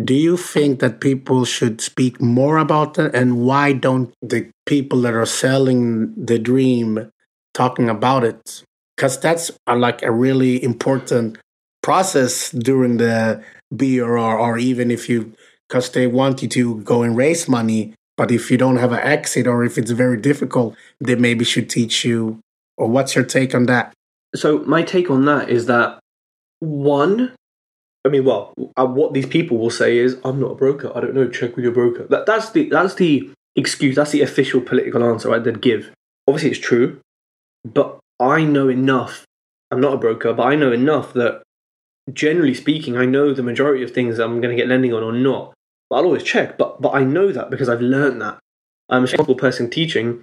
Do 0.02 0.14
you 0.14 0.36
think 0.36 0.80
that 0.80 1.00
people 1.00 1.44
should 1.44 1.80
speak 1.80 2.20
more 2.20 2.56
about 2.58 2.94
that, 2.94 3.14
and 3.14 3.44
why 3.44 3.72
don't 3.72 4.12
the 4.22 4.50
people 4.66 5.02
that 5.02 5.14
are 5.14 5.26
selling 5.26 6.14
the 6.16 6.38
dream 6.38 7.10
talking 7.54 7.88
about 7.88 8.24
it? 8.24 8.64
Because 8.96 9.18
that's 9.18 9.50
a, 9.66 9.76
like 9.76 10.02
a 10.02 10.10
really 10.10 10.62
important 10.62 11.38
process 11.82 12.50
during 12.50 12.98
the 12.98 13.42
BRR, 13.74 14.38
or 14.38 14.58
even 14.58 14.90
if 14.90 15.08
you, 15.08 15.32
because 15.68 15.90
they 15.90 16.06
want 16.06 16.42
you 16.42 16.48
to 16.48 16.80
go 16.82 17.02
and 17.02 17.16
raise 17.16 17.48
money 17.48 17.94
but 18.20 18.30
if 18.30 18.50
you 18.50 18.58
don't 18.58 18.76
have 18.76 18.92
an 18.92 18.98
exit 18.98 19.46
or 19.46 19.64
if 19.64 19.78
it's 19.78 19.92
very 19.92 20.18
difficult, 20.18 20.76
they 21.00 21.14
maybe 21.14 21.42
should 21.42 21.70
teach 21.70 22.04
you. 22.04 22.40
Or 22.76 22.86
what's 22.86 23.14
your 23.14 23.24
take 23.24 23.54
on 23.54 23.64
that? 23.64 23.94
So 24.34 24.58
my 24.58 24.82
take 24.82 25.08
on 25.08 25.24
that 25.24 25.48
is 25.48 25.64
that 25.66 26.00
one, 26.58 27.32
I 28.04 28.10
mean, 28.10 28.26
well, 28.26 28.52
uh, 28.76 28.84
what 28.84 29.14
these 29.14 29.24
people 29.24 29.56
will 29.56 29.70
say 29.70 29.96
is, 29.96 30.18
"I'm 30.22 30.38
not 30.38 30.50
a 30.50 30.54
broker. 30.54 30.92
I 30.94 31.00
don't 31.00 31.14
know. 31.14 31.30
Check 31.30 31.56
with 31.56 31.64
your 31.64 31.72
broker." 31.72 32.06
That, 32.10 32.26
that's 32.26 32.50
the 32.50 32.68
that's 32.68 32.96
the 32.96 33.30
excuse. 33.56 33.96
That's 33.96 34.10
the 34.10 34.20
official 34.20 34.60
political 34.60 35.02
answer 35.02 35.30
right? 35.30 35.42
They'd 35.42 35.62
give. 35.62 35.90
Obviously, 36.28 36.50
it's 36.50 36.60
true, 36.60 37.00
but 37.64 37.98
I 38.18 38.44
know 38.44 38.68
enough. 38.68 39.24
I'm 39.70 39.80
not 39.80 39.94
a 39.94 39.98
broker, 39.98 40.32
but 40.32 40.46
I 40.46 40.56
know 40.56 40.72
enough 40.72 41.12
that, 41.14 41.42
generally 42.12 42.54
speaking, 42.54 42.96
I 42.96 43.06
know 43.06 43.32
the 43.32 43.42
majority 43.42 43.82
of 43.82 43.92
things 43.92 44.18
I'm 44.18 44.40
going 44.40 44.54
to 44.54 44.60
get 44.60 44.68
lending 44.68 44.92
on 44.92 45.02
or 45.02 45.12
not. 45.12 45.54
But 45.88 45.96
I'll 45.96 46.04
always 46.04 46.22
check. 46.22 46.56
But 46.58 46.80
but 46.80 46.94
I 46.94 47.04
know 47.04 47.32
that 47.32 47.50
because 47.50 47.68
I've 47.68 47.80
learned 47.80 48.20
that. 48.22 48.38
I'm 48.88 48.98
a 48.98 49.02
responsible 49.02 49.36
person 49.36 49.70
teaching, 49.70 50.22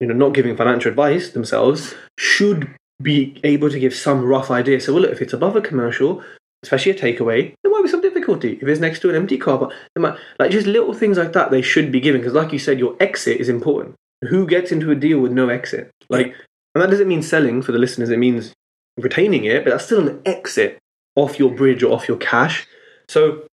you 0.00 0.06
know, 0.06 0.14
not 0.14 0.34
giving 0.34 0.56
financial 0.56 0.90
advice 0.90 1.30
themselves, 1.30 1.94
should 2.18 2.74
be 3.02 3.38
able 3.44 3.70
to 3.70 3.78
give 3.78 3.94
some 3.94 4.24
rough 4.24 4.50
idea. 4.50 4.80
So 4.80 4.92
well 4.92 5.02
look, 5.02 5.12
if 5.12 5.22
it's 5.22 5.32
above 5.32 5.56
a 5.56 5.60
commercial, 5.60 6.22
especially 6.62 6.92
a 6.92 6.94
takeaway, 6.94 7.54
there 7.62 7.72
might 7.72 7.82
be 7.82 7.88
some 7.88 8.00
difficulty. 8.00 8.58
If 8.60 8.68
it's 8.68 8.80
next 8.80 9.00
to 9.00 9.10
an 9.10 9.16
empty 9.16 9.36
car 9.36 9.58
but 9.58 9.72
might 9.96 10.18
like 10.38 10.50
just 10.50 10.66
little 10.66 10.94
things 10.94 11.18
like 11.18 11.32
that 11.32 11.50
they 11.50 11.62
should 11.62 11.92
be 11.92 12.00
giving. 12.00 12.20
Because 12.20 12.34
like 12.34 12.52
you 12.52 12.58
said, 12.58 12.78
your 12.78 12.96
exit 13.00 13.40
is 13.40 13.48
important. 13.48 13.94
Who 14.28 14.46
gets 14.46 14.72
into 14.72 14.90
a 14.90 14.94
deal 14.94 15.20
with 15.20 15.32
no 15.32 15.48
exit? 15.48 15.90
Like 16.08 16.34
and 16.74 16.82
that 16.82 16.90
doesn't 16.90 17.08
mean 17.08 17.22
selling 17.22 17.62
for 17.62 17.72
the 17.72 17.78
listeners, 17.78 18.10
it 18.10 18.18
means 18.18 18.52
retaining 18.98 19.44
it, 19.44 19.64
but 19.64 19.70
that's 19.70 19.84
still 19.84 20.08
an 20.08 20.20
exit 20.24 20.78
off 21.16 21.38
your 21.38 21.50
bridge 21.50 21.82
or 21.82 21.92
off 21.92 22.08
your 22.08 22.16
cash. 22.16 22.66
So 23.08 23.46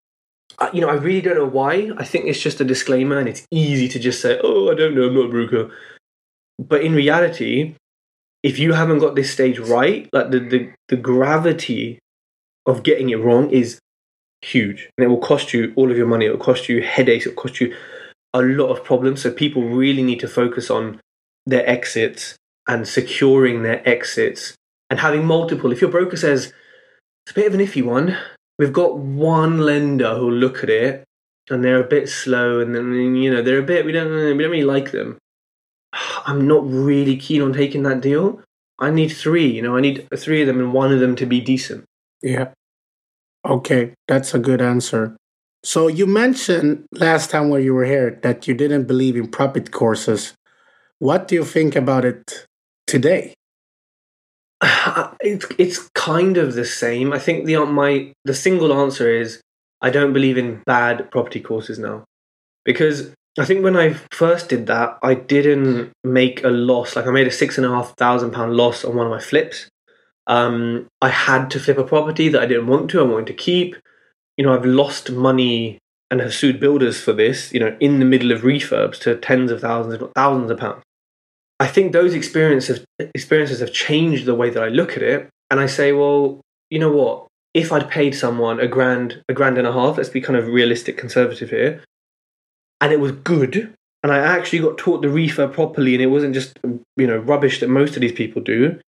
you 0.72 0.80
know, 0.80 0.88
I 0.88 0.94
really 0.94 1.20
don't 1.20 1.36
know 1.36 1.46
why. 1.46 1.90
I 1.96 2.04
think 2.04 2.26
it's 2.26 2.40
just 2.40 2.60
a 2.60 2.64
disclaimer, 2.64 3.18
and 3.18 3.28
it's 3.28 3.46
easy 3.50 3.88
to 3.88 3.98
just 3.98 4.20
say, 4.20 4.38
"Oh, 4.42 4.70
I 4.70 4.74
don't 4.74 4.94
know, 4.94 5.04
I'm 5.04 5.14
not 5.14 5.26
a 5.26 5.28
broker." 5.28 5.70
But 6.58 6.82
in 6.82 6.94
reality, 6.94 7.76
if 8.42 8.58
you 8.58 8.72
haven't 8.74 8.98
got 8.98 9.14
this 9.14 9.30
stage 9.30 9.58
right, 9.58 10.08
like 10.12 10.30
the 10.30 10.40
the, 10.40 10.72
the 10.88 10.96
gravity 10.96 11.98
of 12.66 12.82
getting 12.82 13.10
it 13.10 13.16
wrong 13.16 13.50
is 13.50 13.78
huge, 14.42 14.90
and 14.96 15.04
it 15.04 15.08
will 15.08 15.18
cost 15.18 15.54
you 15.54 15.72
all 15.76 15.90
of 15.90 15.96
your 15.96 16.06
money. 16.06 16.26
It 16.26 16.30
will 16.30 16.44
cost 16.44 16.68
you 16.68 16.82
headaches. 16.82 17.26
It 17.26 17.30
will 17.30 17.42
cost 17.42 17.60
you 17.60 17.74
a 18.34 18.42
lot 18.42 18.68
of 18.68 18.84
problems. 18.84 19.22
So 19.22 19.30
people 19.30 19.62
really 19.62 20.02
need 20.02 20.20
to 20.20 20.28
focus 20.28 20.70
on 20.70 21.00
their 21.46 21.68
exits 21.68 22.36
and 22.68 22.86
securing 22.86 23.62
their 23.62 23.86
exits 23.88 24.54
and 24.88 25.00
having 25.00 25.24
multiple. 25.24 25.72
If 25.72 25.80
your 25.80 25.90
broker 25.90 26.16
says 26.16 26.52
it's 27.24 27.32
a 27.32 27.34
bit 27.34 27.46
of 27.46 27.54
an 27.54 27.60
iffy 27.60 27.82
one, 27.82 28.16
we've 28.58 28.72
got 28.72 28.98
one 28.98 29.58
lender 29.58 30.14
who'll 30.14 30.32
look 30.32 30.62
at 30.62 30.70
it 30.70 31.04
and 31.48 31.64
they're 31.64 31.82
a 31.82 31.88
bit 31.88 32.08
slow 32.08 32.60
and 32.60 32.74
then 32.74 33.16
you 33.16 33.32
know 33.32 33.42
they're 33.42 33.58
a 33.58 33.62
bit 33.62 33.84
we 33.84 33.92
don't 33.92 34.12
we 34.12 34.42
don't 34.42 34.50
really 34.50 34.64
like 34.64 34.92
them. 34.92 35.18
I'm 36.26 36.46
not 36.46 36.62
really 36.64 37.16
keen 37.16 37.42
on 37.42 37.52
taking 37.52 37.82
that 37.84 38.00
deal. 38.00 38.42
I 38.78 38.90
need 38.90 39.08
three 39.08 39.46
you 39.46 39.62
know 39.62 39.76
i 39.76 39.80
need 39.80 40.08
three 40.16 40.40
of 40.40 40.46
them 40.46 40.58
and 40.58 40.72
one 40.72 40.92
of 40.92 41.00
them 41.00 41.16
to 41.16 41.26
be 41.26 41.40
decent. 41.40 41.84
Yeah. 42.22 42.50
Okay. 43.44 43.94
That's 44.06 44.34
a 44.34 44.38
good 44.38 44.60
answer 44.60 45.16
so 45.62 45.88
you 45.88 46.06
mentioned 46.06 46.84
last 46.92 47.30
time 47.30 47.48
when 47.50 47.62
you 47.62 47.74
were 47.74 47.84
here 47.84 48.18
that 48.22 48.48
you 48.48 48.54
didn't 48.54 48.84
believe 48.84 49.16
in 49.16 49.28
profit 49.28 49.70
courses 49.70 50.34
what 50.98 51.28
do 51.28 51.34
you 51.34 51.44
think 51.44 51.76
about 51.76 52.04
it 52.04 52.46
today 52.86 53.34
it's 55.20 55.46
it's 55.58 55.88
kind 55.94 56.36
of 56.36 56.54
the 56.54 56.64
same. 56.64 57.12
I 57.12 57.18
think 57.18 57.46
the 57.46 57.64
my 57.64 58.12
the 58.24 58.34
single 58.34 58.72
answer 58.72 59.10
is 59.10 59.40
I 59.80 59.90
don't 59.90 60.12
believe 60.12 60.36
in 60.36 60.62
bad 60.66 61.10
property 61.10 61.40
courses 61.40 61.78
now, 61.78 62.04
because 62.64 63.14
I 63.38 63.44
think 63.46 63.64
when 63.64 63.76
I 63.76 63.94
first 64.12 64.50
did 64.50 64.66
that, 64.66 64.98
I 65.02 65.14
didn't 65.14 65.92
make 66.04 66.44
a 66.44 66.48
loss. 66.48 66.94
Like 66.94 67.06
I 67.06 67.10
made 67.10 67.26
a 67.26 67.30
six 67.30 67.56
and 67.56 67.66
a 67.66 67.70
half 67.70 67.96
thousand 67.96 68.32
pound 68.32 68.56
loss 68.56 68.84
on 68.84 68.96
one 68.96 69.06
of 69.06 69.12
my 69.12 69.20
flips. 69.20 69.68
Um, 70.26 70.86
I 71.00 71.08
had 71.08 71.50
to 71.52 71.60
flip 71.60 71.78
a 71.78 71.84
property 71.84 72.28
that 72.28 72.42
I 72.42 72.46
didn't 72.46 72.66
want 72.66 72.90
to. 72.90 73.00
I 73.00 73.04
wanted 73.04 73.28
to 73.28 73.34
keep. 73.34 73.76
You 74.36 74.46
know, 74.46 74.54
I've 74.54 74.64
lost 74.64 75.10
money 75.10 75.78
and 76.10 76.20
have 76.20 76.34
sued 76.34 76.60
builders 76.60 77.00
for 77.00 77.12
this. 77.12 77.52
You 77.52 77.60
know, 77.60 77.76
in 77.80 77.98
the 77.98 78.04
middle 78.04 78.32
of 78.32 78.42
refurbs 78.42 78.98
to 79.00 79.16
tens 79.16 79.50
of 79.50 79.60
thousands, 79.60 79.94
if 79.94 80.00
not 80.00 80.14
thousands 80.14 80.50
of 80.50 80.58
pounds. 80.58 80.82
I 81.60 81.66
think 81.66 81.92
those 81.92 82.14
experiences 82.14 82.84
experiences 82.98 83.60
have 83.60 83.72
changed 83.72 84.24
the 84.24 84.34
way 84.34 84.50
that 84.50 84.62
I 84.62 84.68
look 84.68 84.96
at 84.96 85.02
it, 85.02 85.28
and 85.50 85.60
I 85.60 85.66
say, 85.66 85.92
well, 85.92 86.40
you 86.70 86.78
know 86.78 86.90
what? 86.90 87.26
If 87.52 87.72
I'd 87.72 87.90
paid 87.90 88.14
someone 88.14 88.60
a 88.60 88.68
grand, 88.68 89.22
a 89.28 89.34
grand 89.34 89.58
and 89.58 89.66
a 89.66 89.72
half, 89.72 89.96
let's 89.96 90.08
be 90.08 90.20
kind 90.20 90.38
of 90.38 90.46
realistic, 90.46 90.96
conservative 90.96 91.50
here, 91.50 91.82
and 92.80 92.92
it 92.92 93.00
was 93.00 93.12
good, 93.12 93.74
and 94.02 94.12
I 94.12 94.18
actually 94.18 94.60
got 94.60 94.78
taught 94.78 95.02
the 95.02 95.08
refurb 95.08 95.52
properly, 95.52 95.94
and 95.94 96.02
it 96.02 96.06
wasn't 96.06 96.34
just 96.34 96.58
you 96.64 97.06
know 97.06 97.18
rubbish 97.18 97.60
that 97.60 97.68
most 97.68 97.94
of 97.94 98.00
these 98.00 98.12
people 98.12 98.40
do. 98.40 98.80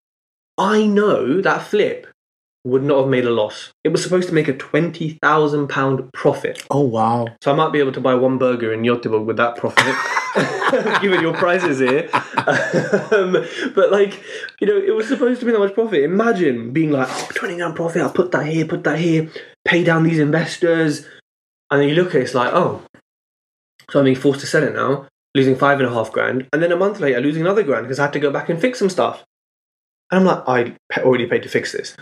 I 0.56 0.86
know 0.86 1.40
that 1.40 1.62
flip 1.62 2.06
would 2.64 2.82
not 2.82 3.00
have 3.00 3.08
made 3.08 3.24
a 3.24 3.30
loss. 3.30 3.72
It 3.84 3.88
was 3.88 4.02
supposed 4.02 4.28
to 4.28 4.34
make 4.34 4.48
a 4.48 4.56
twenty 4.56 5.18
thousand 5.22 5.68
pound 5.68 6.12
profit. 6.12 6.64
Oh 6.70 6.80
wow! 6.80 7.28
So 7.42 7.52
I 7.52 7.54
might 7.54 7.72
be 7.72 7.78
able 7.78 7.92
to 7.92 8.00
buy 8.00 8.14
one 8.14 8.38
burger 8.38 8.72
in 8.72 8.82
Göteborg 8.82 9.24
with 9.24 9.36
that 9.36 9.56
profit. 9.56 9.94
given 11.00 11.20
your 11.20 11.34
prices 11.34 11.78
here. 11.78 12.08
Um, 12.14 13.32
but 13.74 13.90
like, 13.90 14.22
you 14.60 14.66
know, 14.66 14.76
it 14.76 14.94
was 14.94 15.08
supposed 15.08 15.40
to 15.40 15.46
be 15.46 15.52
that 15.52 15.58
much 15.58 15.74
profit. 15.74 16.04
Imagine 16.04 16.72
being 16.72 16.90
like, 16.90 17.08
oh, 17.10 17.28
20 17.34 17.56
grand 17.56 17.76
profit, 17.76 18.02
I'll 18.02 18.12
put 18.12 18.30
that 18.32 18.46
here, 18.46 18.64
put 18.64 18.84
that 18.84 18.98
here, 18.98 19.28
pay 19.64 19.82
down 19.82 20.04
these 20.04 20.18
investors. 20.18 21.06
And 21.70 21.80
then 21.80 21.88
you 21.88 21.94
look 21.94 22.10
at 22.10 22.16
it, 22.16 22.24
it's 22.24 22.34
like, 22.34 22.52
oh, 22.52 22.82
so 23.90 23.98
I'm 23.98 24.04
being 24.04 24.16
forced 24.16 24.40
to 24.40 24.46
sell 24.46 24.62
it 24.62 24.74
now, 24.74 25.08
losing 25.34 25.56
five 25.56 25.80
and 25.80 25.88
a 25.88 25.92
half 25.92 26.12
grand. 26.12 26.46
And 26.52 26.62
then 26.62 26.72
a 26.72 26.76
month 26.76 27.00
later, 27.00 27.20
losing 27.20 27.42
another 27.42 27.62
grand 27.62 27.86
because 27.86 27.98
I 27.98 28.04
had 28.04 28.12
to 28.12 28.20
go 28.20 28.30
back 28.30 28.48
and 28.48 28.60
fix 28.60 28.78
some 28.78 28.90
stuff. 28.90 29.24
And 30.10 30.20
I'm 30.20 30.26
like, 30.26 30.48
I 30.48 31.02
already 31.02 31.26
paid 31.26 31.42
to 31.42 31.48
fix 31.48 31.72
this. 31.72 31.96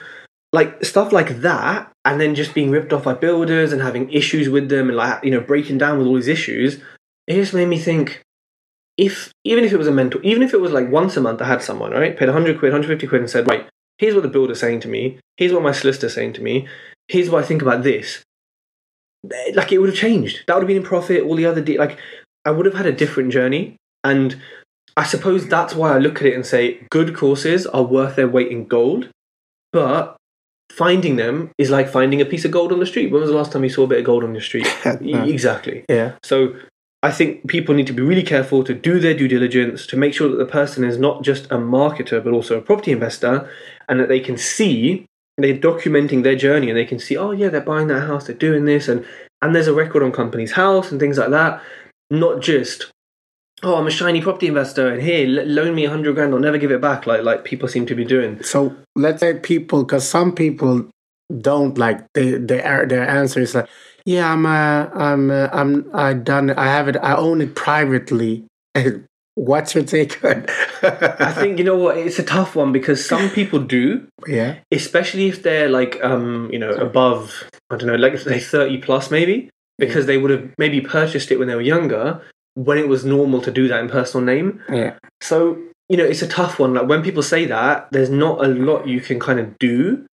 Like 0.52 0.82
stuff 0.84 1.12
like 1.12 1.42
that, 1.42 1.92
and 2.04 2.20
then 2.20 2.34
just 2.34 2.54
being 2.54 2.70
ripped 2.70 2.92
off 2.92 3.04
by 3.04 3.14
builders 3.14 3.72
and 3.72 3.82
having 3.82 4.10
issues 4.10 4.48
with 4.48 4.70
them 4.70 4.88
and 4.88 4.96
like, 4.96 5.22
you 5.22 5.30
know, 5.30 5.40
breaking 5.40 5.78
down 5.78 5.98
with 5.98 6.06
all 6.06 6.14
these 6.14 6.28
issues 6.28 6.80
it 7.28 7.34
just 7.34 7.54
made 7.54 7.68
me 7.68 7.78
think 7.78 8.22
if 8.96 9.30
even 9.44 9.62
if 9.62 9.72
it 9.72 9.76
was 9.76 9.86
a 9.86 9.92
mentor, 9.92 10.20
even 10.22 10.42
if 10.42 10.54
it 10.54 10.60
was 10.60 10.72
like 10.72 10.90
once 10.90 11.16
a 11.16 11.20
month, 11.20 11.40
I 11.42 11.44
had 11.44 11.62
someone 11.62 11.92
right 11.92 12.16
paid 12.16 12.26
100 12.26 12.58
quid, 12.58 12.72
150 12.72 13.06
quid, 13.06 13.20
and 13.20 13.30
said, 13.30 13.46
right, 13.46 13.68
here's 13.98 14.14
what 14.14 14.22
the 14.22 14.28
builder's 14.28 14.58
saying 14.58 14.80
to 14.80 14.88
me, 14.88 15.20
here's 15.36 15.52
what 15.52 15.62
my 15.62 15.72
solicitor's 15.72 16.14
saying 16.14 16.32
to 16.32 16.42
me, 16.42 16.66
here's 17.06 17.30
what 17.30 17.44
I 17.44 17.46
think 17.46 17.62
about 17.62 17.84
this. 17.84 18.22
Eh, 19.30 19.52
like 19.54 19.70
it 19.70 19.78
would 19.78 19.90
have 19.90 19.98
changed. 19.98 20.44
That 20.46 20.54
would 20.54 20.62
have 20.62 20.68
been 20.68 20.78
in 20.78 20.82
profit. 20.82 21.22
All 21.22 21.36
the 21.36 21.46
other 21.46 21.60
de- 21.60 21.78
like 21.78 21.98
I 22.44 22.50
would 22.50 22.66
have 22.66 22.74
had 22.74 22.86
a 22.86 22.92
different 22.92 23.30
journey, 23.30 23.76
and 24.02 24.40
I 24.96 25.04
suppose 25.04 25.46
that's 25.46 25.74
why 25.74 25.94
I 25.94 25.98
look 25.98 26.16
at 26.16 26.26
it 26.28 26.34
and 26.34 26.46
say 26.46 26.80
good 26.90 27.14
courses 27.14 27.66
are 27.66 27.82
worth 27.82 28.16
their 28.16 28.28
weight 28.28 28.50
in 28.50 28.66
gold. 28.66 29.10
but 29.70 30.16
finding 30.70 31.16
them 31.16 31.50
is 31.58 31.70
like 31.70 31.88
finding 31.88 32.20
a 32.20 32.24
piece 32.24 32.44
of 32.44 32.50
gold 32.50 32.72
on 32.72 32.80
the 32.80 32.86
street. 32.86 33.10
When 33.10 33.20
was 33.20 33.30
the 33.30 33.36
last 33.36 33.52
time 33.52 33.64
you 33.64 33.70
saw 33.70 33.84
a 33.84 33.86
bit 33.86 33.98
of 34.00 34.04
gold 34.04 34.24
on 34.24 34.32
your 34.34 34.42
street? 34.42 34.66
No. 35.00 35.24
exactly. 35.24 35.84
Yeah. 35.88 36.12
So 36.22 36.54
I 37.02 37.12
think 37.12 37.46
people 37.46 37.74
need 37.74 37.86
to 37.86 37.92
be 37.92 38.02
really 38.02 38.22
careful 38.22 38.64
to 38.64 38.74
do 38.74 38.98
their 38.98 39.14
due 39.14 39.28
diligence 39.28 39.86
to 39.86 39.96
make 39.96 40.14
sure 40.14 40.28
that 40.28 40.36
the 40.36 40.46
person 40.46 40.82
is 40.84 40.98
not 40.98 41.22
just 41.22 41.46
a 41.46 41.56
marketer 41.56 42.22
but 42.22 42.32
also 42.32 42.58
a 42.58 42.60
property 42.60 42.90
investor 42.90 43.48
and 43.88 44.00
that 44.00 44.08
they 44.08 44.20
can 44.20 44.36
see 44.36 45.06
they're 45.36 45.56
documenting 45.56 46.24
their 46.24 46.34
journey 46.34 46.68
and 46.68 46.76
they 46.76 46.84
can 46.84 46.98
see 46.98 47.16
oh 47.16 47.30
yeah 47.30 47.48
they're 47.48 47.60
buying 47.60 47.86
that 47.86 48.08
house 48.08 48.26
they're 48.26 48.34
doing 48.34 48.64
this 48.64 48.88
and 48.88 49.06
and 49.40 49.54
there's 49.54 49.68
a 49.68 49.74
record 49.74 50.02
on 50.02 50.10
Companies 50.10 50.52
House 50.52 50.90
and 50.90 50.98
things 50.98 51.16
like 51.16 51.30
that 51.30 51.62
not 52.10 52.42
just 52.42 52.90
oh 53.62 53.76
I'm 53.76 53.86
a 53.86 53.90
shiny 53.90 54.20
property 54.20 54.46
investor 54.46 54.88
and 54.88 55.02
here 55.02 55.26
loan 55.26 55.74
me 55.74 55.84
a 55.84 55.90
hundred 55.90 56.14
grand 56.14 56.32
I'll 56.32 56.40
never 56.40 56.58
give 56.58 56.70
it 56.70 56.80
back 56.80 57.06
like 57.06 57.22
like 57.22 57.44
people 57.44 57.68
seem 57.68 57.86
to 57.86 57.94
be 57.94 58.04
doing 58.04 58.42
So 58.42 58.76
let's 58.94 59.20
say 59.20 59.38
people, 59.38 59.84
because 59.84 60.06
some 60.08 60.34
people 60.34 60.88
don't 61.40 61.76
like 61.76 62.10
they 62.14 62.32
their 62.32 62.86
their 62.86 63.08
answer 63.08 63.40
is 63.40 63.54
like, 63.54 63.68
yeah, 64.04 64.32
I'm 64.32 64.46
uh, 64.46 64.88
I'm 64.94 65.30
uh, 65.30 65.48
I'm 65.52 65.90
I 65.94 66.14
done 66.14 66.50
I 66.50 66.66
have 66.66 66.88
it 66.88 66.96
I 66.96 67.16
own 67.16 67.40
it 67.40 67.54
privately. 67.54 68.44
What's 69.34 69.74
your 69.74 69.84
take 69.84 70.24
on? 70.24 70.46
I 70.82 71.32
think 71.32 71.58
you 71.58 71.64
know 71.64 71.76
what 71.76 71.98
it's 71.98 72.18
a 72.18 72.24
tough 72.24 72.56
one 72.56 72.72
because 72.72 73.04
some 73.04 73.30
people 73.30 73.60
do 73.60 74.08
yeah, 74.26 74.58
especially 74.72 75.28
if 75.28 75.42
they're 75.42 75.68
like 75.68 76.02
um 76.02 76.50
you 76.52 76.58
know 76.58 76.70
above 76.70 77.44
i 77.70 77.76
don't 77.76 77.86
know 77.86 77.94
like 77.96 78.18
say 78.18 78.40
30 78.40 78.78
plus 78.78 79.10
maybe 79.10 79.50
because 79.76 80.06
they 80.06 80.18
would 80.18 80.30
have 80.30 80.50
maybe 80.58 80.80
purchased 80.80 81.30
it 81.30 81.38
when 81.38 81.46
they 81.46 81.54
were 81.54 81.60
younger 81.60 82.20
when 82.66 82.78
it 82.78 82.88
was 82.88 83.04
normal 83.04 83.40
to 83.42 83.50
do 83.50 83.68
that 83.68 83.80
in 83.80 83.88
personal 83.88 84.24
name. 84.24 84.62
Yeah, 84.68 84.94
so 85.20 85.58
you 85.88 85.96
know 85.96 86.04
it's 86.04 86.22
a 86.22 86.28
tough 86.28 86.58
one. 86.58 86.74
Like 86.74 86.88
when 86.88 87.02
people 87.02 87.22
say 87.22 87.44
that 87.46 87.88
there's 87.92 88.10
not 88.10 88.44
a 88.44 88.48
lot 88.48 88.86
you 88.88 89.00
can 89.00 89.18
kind 89.20 89.38
of 89.40 89.58
do. 89.58 90.04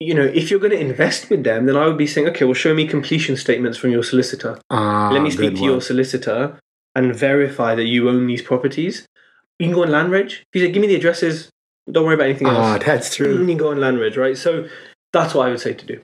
You 0.00 0.14
know 0.14 0.24
if 0.24 0.50
you're 0.50 0.60
going 0.60 0.72
to 0.78 0.80
invest 0.80 1.30
with 1.30 1.44
them 1.44 1.66
then 1.66 1.76
i 1.76 1.86
would 1.86 1.96
be 1.96 2.06
saying 2.06 2.26
okay 2.28 2.44
well 2.44 2.52
show 2.52 2.74
me 2.74 2.86
completion 2.86 3.36
statements 3.36 3.78
from 3.78 3.90
your 3.90 4.02
solicitor. 4.02 4.58
Ah, 4.70 5.10
let 5.12 5.22
me 5.22 5.30
speak 5.30 5.54
to 5.56 5.62
your 5.62 5.80
solicitor 5.80 6.58
and 6.94 7.14
verify 7.14 7.74
that 7.74 7.84
you 7.84 8.08
own 8.08 8.26
these 8.26 8.42
properties. 8.42 9.06
You 9.58 9.66
can 9.66 9.74
go 9.74 9.82
on 9.84 9.90
landreg 9.90 10.26
if 10.26 10.46
you 10.52 10.60
say 10.66 10.72
give 10.72 10.80
me 10.80 10.88
the 10.88 10.96
addresses. 10.96 11.48
Don't 11.90 12.04
worry 12.04 12.14
about 12.14 12.24
anything 12.30 12.48
else. 12.48 12.58
Ah, 12.58 12.78
that's 12.78 13.14
true. 13.14 13.38
you 13.38 13.46
can 13.46 13.56
go 13.56 13.70
on 13.70 13.78
Land 13.78 14.00
Reg, 14.00 14.16
right? 14.16 14.36
So 14.36 14.68
that's 15.12 15.34
what 15.34 15.46
I 15.46 15.50
would 15.50 15.60
say 15.60 15.74
to 15.74 15.86
do. 15.86 16.00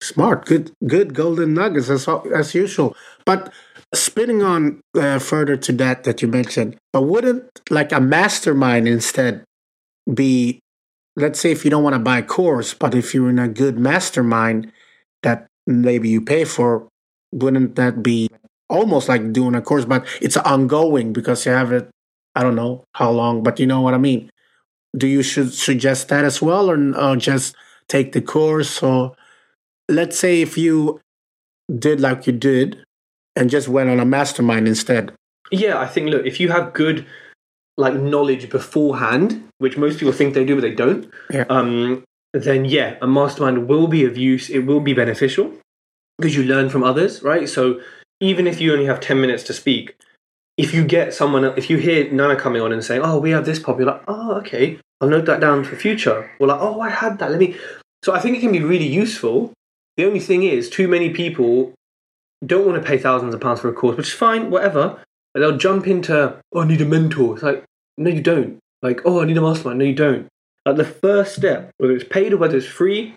Smart, 0.00 0.44
good, 0.44 0.72
good 0.86 1.14
golden 1.14 1.54
nuggets 1.54 1.88
as 1.88 2.06
as 2.34 2.54
usual. 2.54 2.94
But 3.24 3.52
spinning 3.94 4.42
on 4.42 4.80
uh, 4.96 5.18
further 5.18 5.56
to 5.56 5.72
that 5.72 6.04
that 6.04 6.22
you 6.22 6.28
mentioned, 6.28 6.76
but 6.92 7.02
wouldn't 7.02 7.44
like 7.70 7.92
a 7.92 8.00
mastermind 8.00 8.88
instead 8.88 9.44
be? 10.12 10.60
Let's 11.16 11.38
say 11.38 11.52
if 11.52 11.64
you 11.64 11.70
don't 11.70 11.84
want 11.84 11.94
to 11.94 12.00
buy 12.00 12.18
a 12.18 12.22
course, 12.22 12.74
but 12.74 12.94
if 12.94 13.14
you're 13.14 13.30
in 13.30 13.38
a 13.38 13.48
good 13.48 13.78
mastermind 13.78 14.72
that 15.22 15.46
maybe 15.66 16.08
you 16.08 16.20
pay 16.20 16.44
for, 16.44 16.88
wouldn't 17.32 17.76
that 17.76 18.02
be 18.02 18.28
almost 18.68 19.08
like 19.08 19.32
doing 19.32 19.54
a 19.54 19.62
course? 19.62 19.84
But 19.84 20.06
it's 20.20 20.36
ongoing 20.36 21.12
because 21.12 21.46
you 21.46 21.52
have 21.52 21.70
it. 21.72 21.88
I 22.34 22.42
don't 22.42 22.56
know 22.56 22.84
how 22.94 23.12
long, 23.12 23.44
but 23.44 23.60
you 23.60 23.66
know 23.66 23.80
what 23.80 23.94
I 23.94 23.98
mean. 23.98 24.28
Do 24.96 25.06
you 25.06 25.22
should 25.22 25.54
suggest 25.54 26.08
that 26.08 26.24
as 26.24 26.42
well, 26.42 26.68
or, 26.68 26.96
or 26.96 27.16
just 27.16 27.54
take 27.88 28.12
the 28.12 28.20
course 28.20 28.82
or? 28.82 29.14
let's 29.88 30.18
say 30.18 30.40
if 30.40 30.56
you 30.56 31.00
did 31.78 32.00
like 32.00 32.26
you 32.26 32.32
did 32.32 32.83
and 33.36 33.50
just 33.50 33.68
went 33.68 33.90
on 33.90 34.00
a 34.00 34.04
mastermind 34.04 34.68
instead. 34.68 35.12
Yeah, 35.50 35.78
I 35.78 35.86
think 35.86 36.10
look, 36.10 36.24
if 36.26 36.40
you 36.40 36.50
have 36.50 36.72
good 36.72 37.06
like 37.76 37.94
knowledge 37.94 38.48
beforehand, 38.50 39.44
which 39.58 39.76
most 39.76 39.98
people 39.98 40.12
think 40.12 40.34
they 40.34 40.44
do 40.44 40.54
but 40.54 40.62
they 40.62 40.74
don't, 40.74 41.10
Yeah. 41.30 41.44
um, 41.48 42.04
then 42.32 42.64
yeah, 42.64 42.96
a 43.02 43.06
mastermind 43.06 43.68
will 43.68 43.86
be 43.88 44.04
of 44.04 44.16
use. 44.16 44.48
It 44.50 44.60
will 44.60 44.80
be 44.80 44.92
beneficial 44.94 45.52
because 46.18 46.36
you 46.36 46.44
learn 46.44 46.70
from 46.70 46.82
others, 46.84 47.22
right? 47.22 47.48
So 47.48 47.80
even 48.20 48.46
if 48.46 48.60
you 48.60 48.72
only 48.72 48.86
have 48.86 49.00
ten 49.00 49.20
minutes 49.20 49.42
to 49.44 49.52
speak, 49.52 49.96
if 50.56 50.72
you 50.72 50.84
get 50.84 51.12
someone, 51.14 51.44
if 51.56 51.68
you 51.68 51.76
hear 51.78 52.10
Nana 52.12 52.36
coming 52.36 52.62
on 52.62 52.72
and 52.72 52.84
saying, 52.84 53.02
"Oh, 53.04 53.18
we 53.18 53.30
have 53.30 53.44
this 53.44 53.58
pop," 53.58 53.78
you're 53.78 53.86
like, 53.88 54.02
"Oh, 54.06 54.34
okay, 54.36 54.78
I'll 55.00 55.08
note 55.08 55.26
that 55.26 55.40
down 55.40 55.64
for 55.64 55.74
future." 55.76 56.30
Or 56.38 56.46
like, 56.46 56.60
"Oh, 56.60 56.80
I 56.80 56.90
had 56.90 57.18
that. 57.18 57.30
Let 57.30 57.40
me." 57.40 57.56
So 58.04 58.12
I 58.14 58.20
think 58.20 58.36
it 58.36 58.40
can 58.40 58.52
be 58.52 58.62
really 58.62 58.86
useful. 58.86 59.52
The 59.96 60.04
only 60.06 60.20
thing 60.20 60.42
is, 60.44 60.70
too 60.70 60.86
many 60.88 61.10
people 61.10 61.72
don't 62.44 62.66
want 62.66 62.80
to 62.82 62.86
pay 62.86 62.98
thousands 62.98 63.34
of 63.34 63.40
pounds 63.40 63.60
for 63.60 63.68
a 63.68 63.72
course, 63.72 63.96
which 63.96 64.08
is 64.08 64.12
fine, 64.14 64.50
whatever. 64.50 65.02
But 65.32 65.40
they'll 65.40 65.56
jump 65.56 65.86
into, 65.86 66.36
"Oh, 66.52 66.60
I 66.60 66.66
need 66.66 66.80
a 66.80 66.84
mentor." 66.84 67.34
It's 67.34 67.42
like, 67.42 67.64
no, 67.98 68.10
you 68.10 68.20
don't. 68.22 68.58
Like, 68.82 69.00
"Oh, 69.04 69.20
I 69.20 69.24
need 69.24 69.36
a 69.36 69.40
mastermind." 69.40 69.78
No, 69.80 69.84
you 69.84 69.94
don't. 69.94 70.28
Like 70.66 70.76
the 70.76 70.84
first 70.84 71.34
step, 71.36 71.70
whether 71.78 71.94
it's 71.94 72.04
paid 72.08 72.32
or 72.32 72.36
whether 72.38 72.56
it's 72.56 72.66
free, 72.66 73.14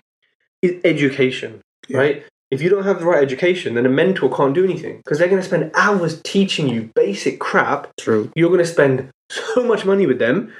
is 0.62 0.80
education, 0.84 1.60
Yeah. 1.88 1.98
right? 1.98 2.24
If 2.50 2.62
you 2.62 2.70
don't 2.70 2.84
have 2.84 2.98
the 3.00 3.06
right 3.06 3.22
education, 3.22 3.74
then 3.74 3.84
a 3.86 3.90
mentor 3.90 4.34
can't 4.34 4.54
do 4.54 4.64
anything 4.64 4.96
because 5.04 5.18
they're 5.18 5.28
going 5.28 5.40
to 5.42 5.46
spend 5.46 5.70
hours 5.74 6.20
teaching 6.22 6.68
you 6.68 6.90
basic 6.94 7.38
crap. 7.38 7.88
True. 8.00 8.30
You're 8.34 8.48
going 8.48 8.58
to 8.60 8.66
spend 8.66 9.10
so 9.30 9.62
much 9.62 9.84
money 9.84 10.06
with 10.06 10.18
them, 10.18 10.50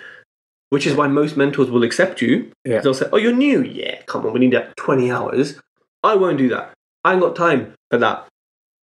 which 0.69 0.87
is 0.87 0.95
why 0.95 1.09
most 1.09 1.37
mentors 1.37 1.71
will 1.71 1.83
accept 1.83 2.21
you. 2.23 2.53
Yeah. 2.65 2.81
They'll 2.81 2.95
say, 2.95 3.09
"Oh, 3.13 3.17
you're 3.17 3.33
new. 3.33 3.63
Yeah, 3.63 4.03
come 4.07 4.25
on, 4.27 4.33
we 4.35 4.39
need 4.41 4.53
that 4.53 4.77
20 4.77 5.11
hours." 5.11 5.59
I 6.05 6.15
won't 6.15 6.39
do 6.39 6.49
that. 6.51 6.73
I 7.05 7.13
ain't 7.15 7.23
got 7.23 7.35
time 7.35 7.75
for 7.91 7.99
that. 7.99 8.28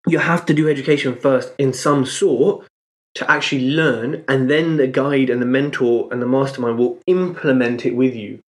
You 0.08 0.20
have 0.20 0.46
to 0.48 0.54
do 0.54 0.70
education 0.70 1.16
first 1.16 1.54
in 1.58 1.74
some 1.74 2.06
sort 2.06 2.68
to 3.16 3.30
actually 3.30 3.70
learn, 3.70 4.24
and 4.28 4.50
then 4.50 4.78
the 4.78 4.88
guide 4.88 5.30
and 5.30 5.42
the 5.42 5.46
mentor 5.46 6.10
and 6.12 6.22
the 6.22 6.26
mastermind 6.26 6.78
will 6.78 7.00
implement 7.06 7.86
it 7.86 7.96
with 7.96 8.16
you. 8.16 8.40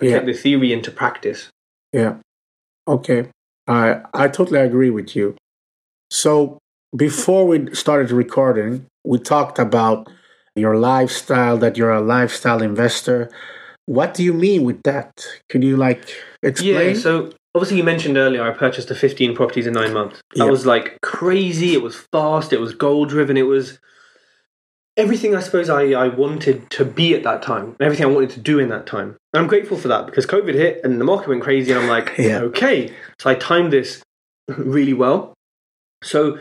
Yeah. 0.00 0.18
Take 0.18 0.26
the 0.26 0.32
theory 0.32 0.72
into 0.72 0.90
practice. 0.90 1.50
Yeah. 1.92 2.16
Okay. 2.88 3.28
I 3.66 4.00
I 4.14 4.28
totally 4.28 4.60
agree 4.60 4.90
with 4.90 5.14
you. 5.16 5.36
So 6.10 6.58
before 6.94 7.46
we 7.46 7.74
started 7.74 8.10
recording, 8.10 8.86
we 9.04 9.18
talked 9.18 9.58
about 9.58 10.08
your 10.54 10.76
lifestyle, 10.76 11.58
that 11.58 11.76
you're 11.76 11.92
a 11.92 12.00
lifestyle 12.00 12.62
investor. 12.62 13.30
What 13.86 14.14
do 14.14 14.22
you 14.24 14.32
mean 14.32 14.64
with 14.64 14.82
that? 14.82 15.26
Could 15.48 15.62
you 15.62 15.76
like 15.76 16.08
explain? 16.42 16.94
Yeah, 16.94 17.00
so 17.00 17.32
obviously 17.56 17.78
you 17.78 17.84
mentioned 17.84 18.16
earlier 18.16 18.42
I 18.42 18.50
purchased 18.52 18.88
the 18.88 18.94
15 18.94 19.34
properties 19.34 19.66
in 19.66 19.72
nine 19.74 19.92
months. 19.92 20.20
That 20.34 20.44
Yeah. 20.44 20.50
was 20.50 20.66
like 20.66 20.98
crazy. 21.02 21.72
It 21.72 21.82
was 21.82 21.96
fast. 22.12 22.52
It 22.52 22.60
was 22.60 22.74
goal 22.74 23.06
driven. 23.06 23.36
It 23.36 23.42
was 23.46 23.78
everything 24.96 25.34
I 25.34 25.40
suppose 25.40 25.68
I, 25.68 25.90
I 25.92 26.08
wanted 26.08 26.70
to 26.70 26.84
be 26.84 27.14
at 27.14 27.22
that 27.24 27.42
time. 27.42 27.76
Everything 27.80 28.06
I 28.06 28.10
wanted 28.10 28.30
to 28.30 28.40
do 28.40 28.58
in 28.58 28.68
that 28.70 28.86
time. 28.86 29.16
And 29.32 29.42
I'm 29.42 29.46
grateful 29.48 29.76
for 29.76 29.88
that 29.88 30.06
because 30.06 30.26
COVID 30.26 30.54
hit 30.54 30.80
and 30.84 31.00
the 31.00 31.04
market 31.04 31.28
went 31.28 31.42
crazy 31.42 31.70
and 31.72 31.80
I'm 31.80 31.88
like, 31.88 32.14
Yeah. 32.18 32.38
okay. 32.40 32.92
So 33.18 33.28
I 33.30 33.34
timed 33.34 33.72
this 33.72 34.02
really 34.48 34.94
well. 34.94 35.34
So 36.02 36.38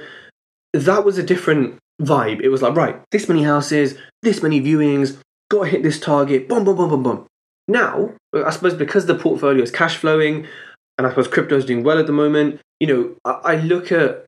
that 0.74 1.04
was 1.06 1.18
a 1.18 1.24
different 1.24 1.80
vibe. 2.02 2.42
It 2.42 2.50
was 2.50 2.62
like, 2.62 2.76
right, 2.76 3.02
this 3.12 3.28
many 3.28 3.44
houses, 3.44 3.98
this 4.22 4.44
many 4.44 4.62
viewings, 4.62 5.18
gotta 5.50 5.70
hit 5.70 5.84
this 5.84 6.00
target, 6.00 6.48
boom, 6.48 6.64
boom, 6.66 6.76
boom, 6.78 6.90
boom, 6.90 7.04
boom. 7.04 7.26
Now, 7.68 8.12
I 8.34 8.52
suppose 8.52 8.74
because 8.76 9.06
the 9.06 9.16
portfolio 9.16 9.64
is 9.64 9.72
cash 9.72 9.96
flowing, 9.98 10.46
and 10.98 11.06
I 11.06 11.10
suppose 11.10 11.28
crypto 11.28 11.58
is 11.58 11.66
doing 11.66 11.84
well 11.84 12.00
at 12.00 12.08
the 12.08 12.14
moment, 12.14 12.62
you 12.80 12.88
know, 12.88 13.16
I, 13.26 13.54
I 13.54 13.56
look 13.58 13.92
at 13.92 14.26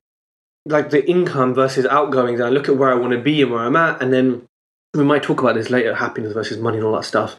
like 0.66 0.90
the 0.90 1.08
income 1.08 1.54
versus 1.54 1.86
outgoings, 1.86 2.40
and 2.40 2.46
I 2.46 2.50
look 2.50 2.68
at 2.68 2.76
where 2.76 2.90
I 2.90 2.94
want 2.94 3.12
to 3.12 3.18
be 3.20 3.42
and 3.42 3.50
where 3.50 3.60
I'm 3.60 3.76
at, 3.76 4.02
and 4.02 4.12
then 4.12 4.46
we 4.94 5.04
might 5.04 5.22
talk 5.22 5.40
about 5.40 5.54
this 5.54 5.70
later 5.70 5.94
happiness 5.94 6.32
versus 6.32 6.58
money 6.58 6.78
and 6.78 6.86
all 6.86 6.96
that 6.96 7.04
stuff. 7.04 7.38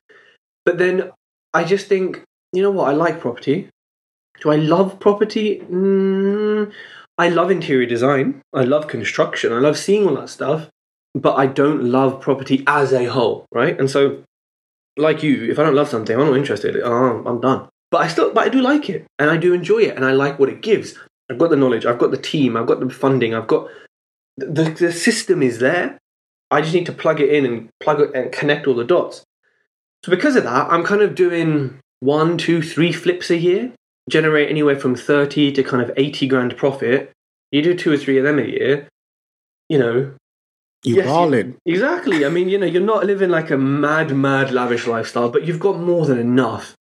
But 0.65 0.77
then 0.77 1.11
I 1.53 1.63
just 1.63 1.87
think, 1.87 2.23
you 2.53 2.61
know 2.61 2.71
what, 2.71 2.89
I 2.89 2.93
like 2.93 3.19
property. 3.19 3.69
Do 4.41 4.51
I 4.51 4.55
love 4.55 4.99
property? 4.99 5.59
Mm, 5.59 6.71
I 7.17 7.29
love 7.29 7.51
interior 7.51 7.87
design. 7.87 8.41
I 8.53 8.63
love 8.63 8.87
construction. 8.87 9.51
I 9.51 9.59
love 9.59 9.77
seeing 9.77 10.07
all 10.07 10.15
that 10.15 10.29
stuff. 10.29 10.69
But 11.15 11.35
I 11.35 11.47
don't 11.47 11.83
love 11.83 12.21
property 12.21 12.63
as 12.67 12.93
a 12.93 13.05
whole, 13.05 13.45
right? 13.51 13.77
And 13.77 13.89
so, 13.89 14.23
like 14.95 15.23
you, 15.23 15.49
if 15.51 15.57
I 15.59 15.63
don't 15.63 15.75
love 15.75 15.89
something, 15.89 16.15
I'm 16.17 16.27
not 16.27 16.37
interested. 16.37 16.77
Oh, 16.77 17.23
I'm 17.25 17.41
done. 17.41 17.67
But 17.91 18.01
I 18.01 18.07
still, 18.07 18.31
but 18.33 18.45
I 18.45 18.49
do 18.49 18.61
like 18.61 18.89
it, 18.89 19.05
and 19.17 19.29
I 19.29 19.37
do 19.37 19.53
enjoy 19.53 19.79
it, 19.79 19.95
and 19.95 20.05
I 20.05 20.11
like 20.11 20.37
what 20.39 20.49
it 20.49 20.61
gives. 20.61 20.95
I've 21.29 21.39
got 21.39 21.49
the 21.49 21.55
knowledge, 21.55 21.85
I've 21.85 21.99
got 21.99 22.11
the 22.11 22.17
team, 22.17 22.55
I've 22.57 22.67
got 22.67 22.79
the 22.79 22.89
funding, 22.89 23.33
I've 23.33 23.47
got 23.47 23.67
the 24.37 24.63
the 24.63 24.91
system 24.91 25.41
is 25.43 25.59
there. 25.59 25.97
I 26.51 26.61
just 26.61 26.73
need 26.73 26.85
to 26.87 26.91
plug 26.91 27.19
it 27.19 27.29
in 27.29 27.45
and 27.45 27.69
plug 27.79 28.01
it 28.01 28.11
and 28.15 28.31
connect 28.31 28.65
all 28.67 28.73
the 28.73 28.83
dots. 28.83 29.23
So 30.03 30.09
because 30.11 30.35
of 30.35 30.43
that, 30.43 30.71
I'm 30.71 30.83
kind 30.83 31.01
of 31.01 31.13
doing 31.13 31.79
one, 31.99 32.37
two, 32.37 32.61
three 32.61 32.91
flips 32.91 33.29
a 33.29 33.37
year, 33.37 33.73
generate 34.09 34.49
anywhere 34.49 34.79
from 34.79 34.95
thirty 34.95 35.51
to 35.51 35.63
kind 35.63 35.83
of 35.83 35.91
eighty 35.97 36.27
grand 36.27 36.57
profit. 36.57 37.11
You 37.51 37.61
do 37.61 37.75
two 37.75 37.91
or 37.91 37.97
three 37.97 38.17
of 38.17 38.23
them 38.23 38.39
a 38.39 38.43
year, 38.43 38.87
you 39.67 39.77
know, 39.79 40.13
you 40.83 40.95
yes, 40.95 41.05
ball 41.07 41.35
you- 41.35 41.55
Exactly. 41.65 42.25
I 42.25 42.29
mean, 42.29 42.49
you 42.49 42.57
know, 42.57 42.65
you're 42.65 42.81
not 42.81 43.05
living 43.05 43.29
like 43.29 43.51
a 43.51 43.57
mad, 43.57 44.15
mad, 44.15 44.51
lavish 44.51 44.87
lifestyle, 44.87 45.29
but 45.29 45.45
you've 45.45 45.59
got 45.59 45.79
more 45.79 46.05
than 46.05 46.19
enough 46.19 46.75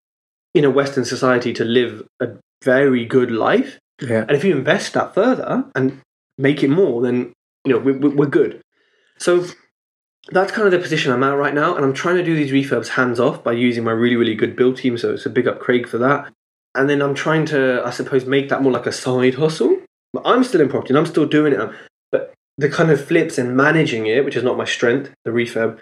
in 0.59 0.64
a 0.64 0.71
Western 0.71 1.05
society 1.05 1.53
to 1.55 1.64
live 1.64 2.07
a 2.21 2.29
very 2.62 3.05
good 3.05 3.31
life. 3.31 3.79
Yeah. 4.01 4.23
And 4.29 4.33
if 4.33 4.44
you 4.44 4.57
invest 4.57 4.92
that 4.94 5.14
further 5.14 5.64
and 5.75 6.01
make 6.37 6.62
it 6.62 6.68
more, 6.68 7.03
then 7.03 7.33
you 7.64 7.73
know 7.73 7.79
we, 7.79 7.92
we're 7.92 8.27
good. 8.27 8.61
So 9.18 9.47
that's 10.31 10.53
kind 10.53 10.66
of 10.66 10.73
the 10.73 10.79
position 10.79 11.12
I'm 11.12 11.23
at 11.23 11.37
right 11.37 11.55
now, 11.55 11.75
and 11.75 11.85
I'm 11.85 11.94
trying 11.94 12.16
to 12.16 12.25
do 12.25 12.37
these 12.37 12.53
refurbs 12.53 12.88
hands 12.88 13.18
off 13.18 13.42
by 13.42 13.53
using 13.53 13.85
my 13.85 13.92
really, 13.92 14.16
really 14.16 14.35
good 14.35 14.57
build 14.57 14.77
team. 14.77 14.99
So 14.99 15.14
it's 15.14 15.27
a 15.27 15.31
big 15.31 15.49
up 15.49 15.61
Craig 15.61 15.88
for 15.88 15.99
that. 15.99 16.31
And 16.75 16.88
then 16.88 17.01
I'm 17.01 17.14
trying 17.14 17.47
to, 17.47 17.83
I 17.85 17.90
suppose, 17.90 18.27
make 18.27 18.51
that 18.51 18.62
more 18.62 18.73
like 18.73 18.87
a 18.87 18.92
side 18.92 19.35
hustle. 19.35 19.79
But 20.12 20.23
I'm 20.25 20.44
still 20.44 20.61
in 20.61 20.68
property 20.68 20.90
and 20.90 20.99
I'm 20.99 21.07
still 21.07 21.27
doing 21.27 21.53
it. 21.53 21.71
But 22.12 22.35
the 22.57 22.68
kind 22.68 22.90
of 22.90 23.05
flips 23.05 23.38
and 23.38 23.57
managing 23.57 24.07
it, 24.07 24.25
which 24.25 24.37
is 24.37 24.44
not 24.44 24.57
my 24.57 24.64
strength, 24.64 25.11
the 25.25 25.31
refurb, 25.31 25.79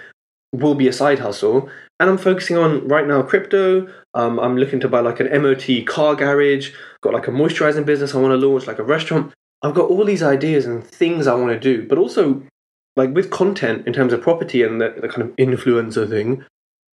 will 0.53 0.75
be 0.75 0.89
a 0.89 0.93
side 0.93 1.19
hustle. 1.19 1.69
And 1.99 2.11
I'm 2.11 2.19
focusing 2.19 2.59
on 2.59 2.87
right 2.89 3.07
now 3.07 3.23
crypto. 3.23 3.89
Um, 4.15 4.39
I'm 4.39 4.57
looking 4.57 4.81
to 4.81 4.89
buy 4.89 5.01
like 5.01 5.21
an 5.21 5.43
MOT 5.43 5.87
car 5.87 6.15
garage, 6.15 6.73
got 7.01 7.15
like 7.15 7.29
a 7.29 7.31
moisturizing 7.31 7.87
business 7.87 8.15
I 8.15 8.19
want 8.19 8.39
to 8.39 8.47
launch, 8.47 8.67
like 8.67 8.79
a 8.79 8.85
restaurant. 8.85 9.33
I've 9.63 9.75
got 9.75 9.89
all 9.89 10.05
these 10.05 10.23
ideas 10.23 10.67
and 10.67 10.85
things 10.85 11.27
I 11.27 11.35
want 11.35 11.53
to 11.53 11.59
do, 11.59 11.87
but 11.89 11.97
also 11.99 12.43
like 12.97 13.15
with 13.15 13.31
content 13.31 13.87
in 13.87 13.93
terms 13.93 14.13
of 14.13 14.21
property 14.21 14.63
and 14.63 14.81
the, 14.81 14.95
the 15.01 15.09
kind 15.09 15.23
of 15.23 15.35
influencer 15.37 16.09
thing, 16.09 16.45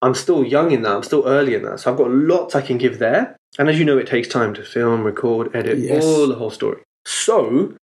I'm 0.01 0.15
still 0.15 0.43
young 0.43 0.71
in 0.71 0.81
that. 0.83 0.95
I'm 0.95 1.03
still 1.03 1.27
early 1.27 1.53
in 1.55 1.63
that. 1.63 1.81
So 1.81 1.91
I've 1.91 1.97
got 1.97 2.09
lots 2.11 2.55
I 2.55 2.61
can 2.61 2.77
give 2.77 2.99
there. 2.99 3.35
And 3.59 3.69
as 3.69 3.77
you 3.79 3.85
know, 3.85 3.97
it 3.97 4.07
takes 4.07 4.27
time 4.27 4.53
to 4.55 4.63
film, 4.63 5.03
record, 5.03 5.53
edit, 5.55 5.79
Yes. 5.79 6.03
all 6.03 6.27
the 6.27 6.35
whole 6.35 6.49
story. 6.49 6.81
So 7.05 7.75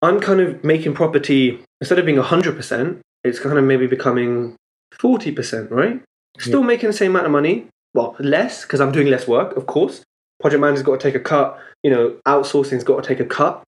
I'm 0.00 0.20
kind 0.20 0.40
of 0.40 0.64
making 0.64 0.94
property, 0.94 1.62
instead 1.80 1.98
of 1.98 2.06
being 2.06 2.18
100%, 2.18 3.00
it's 3.24 3.38
kind 3.38 3.58
of 3.58 3.64
maybe 3.64 3.86
becoming 3.86 4.56
40%, 4.94 5.70
right? 5.70 6.02
Still 6.42 6.62
making 6.62 6.88
the 6.88 6.92
same 6.96 7.12
amount 7.12 7.26
of 7.26 7.32
money. 7.32 7.66
Well, 7.94 8.16
less, 8.18 8.62
because 8.62 8.80
I'm 8.80 8.92
doing 8.92 9.08
less 9.08 9.26
work, 9.28 9.56
of 9.56 9.66
course. 9.66 10.02
Project 10.40 10.60
manager's 10.60 10.82
got 10.84 10.98
to 11.00 11.02
take 11.02 11.14
a 11.14 11.20
cut. 11.20 11.58
You 11.82 11.90
know, 11.90 12.16
outsourcing's 12.26 12.84
got 12.84 13.02
to 13.02 13.08
take 13.08 13.20
a 13.20 13.24
cut. 13.24 13.62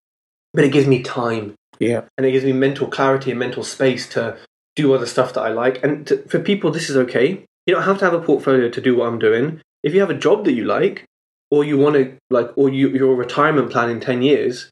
But 0.53 0.65
it 0.65 0.73
gives 0.73 0.87
me 0.87 1.03
time 1.03 1.55
Yeah. 1.81 2.03
and 2.17 2.25
it 2.27 2.33
gives 2.33 2.45
me 2.45 2.53
mental 2.53 2.87
clarity 2.87 3.31
and 3.31 3.39
mental 3.41 3.65
space 3.65 4.09
to 4.11 4.37
do 4.77 4.93
other 4.95 5.07
stuff 5.07 5.33
that 5.35 5.41
I 5.43 5.49
like. 5.51 5.83
And 5.85 6.07
to, 6.07 6.19
for 6.29 6.39
people, 6.39 6.71
this 6.71 6.89
is 6.89 6.97
okay. 6.97 7.45
You 7.67 7.75
don't 7.75 7.83
have 7.83 7.99
to 7.99 8.05
have 8.05 8.15
a 8.15 8.21
portfolio 8.21 8.69
to 8.69 8.81
do 8.81 8.97
what 8.97 9.09
I'm 9.09 9.19
doing. 9.19 9.61
If 9.83 9.95
you 9.95 10.01
have 10.01 10.11
a 10.11 10.15
job 10.19 10.45
that 10.45 10.53
you 10.53 10.65
like, 10.65 11.05
or 11.51 11.65
you 11.65 11.77
want 11.77 11.95
to 11.97 12.17
like, 12.31 12.51
or 12.57 12.71
you, 12.71 12.89
your 12.91 13.15
retirement 13.15 13.71
plan 13.71 13.91
in 13.91 14.01
ten 14.01 14.23
years, 14.23 14.71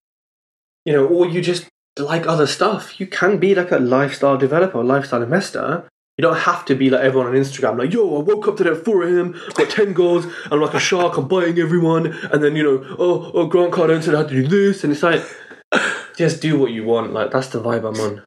you 0.85 0.93
know, 0.93 1.07
or 1.07 1.27
you 1.27 1.41
just 1.41 1.67
like 1.99 2.27
other 2.27 2.47
stuff, 2.47 2.99
you 2.99 3.07
can 3.07 3.39
be 3.39 3.55
like 3.55 3.71
a 3.71 3.79
lifestyle 3.79 4.37
developer, 4.39 4.79
a 4.79 4.85
lifestyle 4.85 5.23
investor. 5.23 5.89
You 6.19 6.23
don't 6.23 6.37
have 6.37 6.65
to 6.67 6.75
be 6.75 6.91
like 6.91 7.01
everyone 7.01 7.29
on 7.29 7.35
Instagram, 7.35 7.79
like, 7.79 7.93
yo, 7.93 8.19
I 8.19 8.23
woke 8.23 8.47
up 8.47 8.57
today 8.57 8.71
at 8.71 8.85
4 8.85 9.03
a.m., 9.05 9.41
got 9.55 9.71
10 9.71 9.95
goals, 9.95 10.27
I'm 10.51 10.61
like 10.61 10.75
a 10.75 10.81
shark, 10.81 11.17
I'm 11.17 11.27
buying 11.27 11.59
everyone, 11.59 12.07
and 12.07 12.43
then, 12.43 12.55
you 12.55 12.63
know, 12.63 12.97
oh, 12.99 13.31
oh 13.33 13.47
Grant 13.47 13.73
Cardone 13.73 14.03
said 14.03 14.15
I 14.15 14.19
had 14.19 14.29
to 14.29 14.43
do 14.43 14.47
this, 14.47 14.85
and 14.85 14.93
it's 14.93 15.03
like, 15.03 15.25
just 16.17 16.43
do 16.43 16.59
what 16.59 16.71
you 16.71 16.85
want. 16.85 17.15
Like, 17.15 17.31
that's 17.31 17.49
the 17.49 17.63
vibe 17.63 17.89
I'm 17.89 18.01
on. 18.01 18.25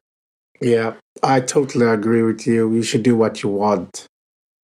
Yeah, 0.60 0.94
I 1.22 1.40
totally 1.40 1.86
agree 1.86 2.22
with 2.22 2.46
you. 2.46 2.72
You 2.72 2.82
should 2.82 3.02
do 3.02 3.16
what 3.16 3.42
you 3.42 3.50
want. 3.50 4.06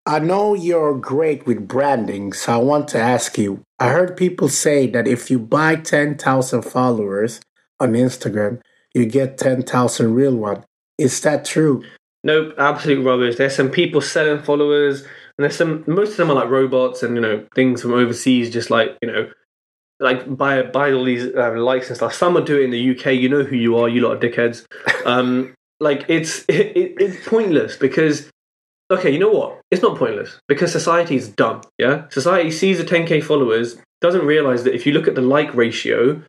I 0.05 0.19
know 0.19 0.55
you're 0.55 0.99
great 0.99 1.47
with 1.47 1.69
branding, 1.69 2.33
so 2.33 2.55
I 2.55 2.57
want 2.57 2.89
to 2.89 2.99
ask 2.99 3.39
you. 3.39 3.63
I 3.79 3.91
heard 3.91 4.17
people 4.17 4.49
say 4.49 4.89
that 4.89 5.07
if 5.07 5.31
you 5.31 5.39
buy 5.39 5.77
10,000 5.77 6.63
followers 6.63 7.41
on 7.79 7.93
Instagram, 7.93 8.61
you 8.95 9.07
get 9.07 9.39
10,000 9.39 10.15
real 10.15 10.35
one. 10.35 10.65
Is 10.99 11.21
that 11.21 11.45
true? 11.45 11.85
Nope, 12.25 12.55
absolute 12.57 13.05
rubbish. 13.05 13.37
There's 13.37 13.57
some 13.57 13.71
people 13.71 14.01
selling 14.01 14.43
followers, 14.43 15.01
and 15.03 15.45
there's 15.45 15.57
some. 15.57 15.85
Most 15.87 16.13
of 16.13 16.17
them 16.19 16.31
are 16.31 16.35
like 16.35 16.49
robots 16.49 17.03
and 17.03 17.17
you 17.17 17.21
know 17.21 17.47
things 17.55 17.83
from 17.83 17.93
overseas, 17.95 18.51
just 18.51 18.71
like 18.71 18.97
you 19.03 19.11
know, 19.11 19.31
like 19.99 20.37
buy 20.37 20.63
buy 20.63 20.93
all 20.93 21.05
these 21.05 21.35
um, 21.37 21.57
likes 21.57 21.89
and 21.89 21.97
stuff. 21.97 22.15
Some 22.15 22.37
are 22.37 22.45
doing 22.45 22.63
it 22.63 22.65
in 22.67 22.71
the 22.71 22.91
UK. 22.97 23.15
You 23.15 23.29
know 23.29 23.43
who 23.43 23.57
you 23.57 23.77
are, 23.77 23.89
you 23.89 24.01
lot 24.03 24.13
of 24.17 24.21
dickheads. 24.21 24.65
Um, 25.05 25.53
like 25.81 26.05
it's 26.07 26.45
it, 26.45 26.77
it, 26.77 26.95
it's 27.01 27.29
pointless 27.29 27.77
because 27.77 28.31
okay, 28.89 29.11
you 29.11 29.19
know 29.19 29.33
what? 29.33 29.61
It's 29.73 29.83
not 29.83 29.99
pointless 29.99 30.39
because 30.47 30.71
society 30.71 31.17
is 31.17 31.29
dumb. 31.29 31.63
Yeah, 31.77 32.09
society 32.09 32.53
sees 32.53 32.79
the 32.79 32.85
10k 32.85 33.25
followers, 33.25 33.79
doesn't 34.01 34.25
realize 34.25 34.63
that 34.63 34.77
if 34.77 34.87
you 34.87 34.93
look 34.93 35.09
at 35.09 35.17
the 35.17 35.23
like 35.23 35.53
ratio 35.55 36.23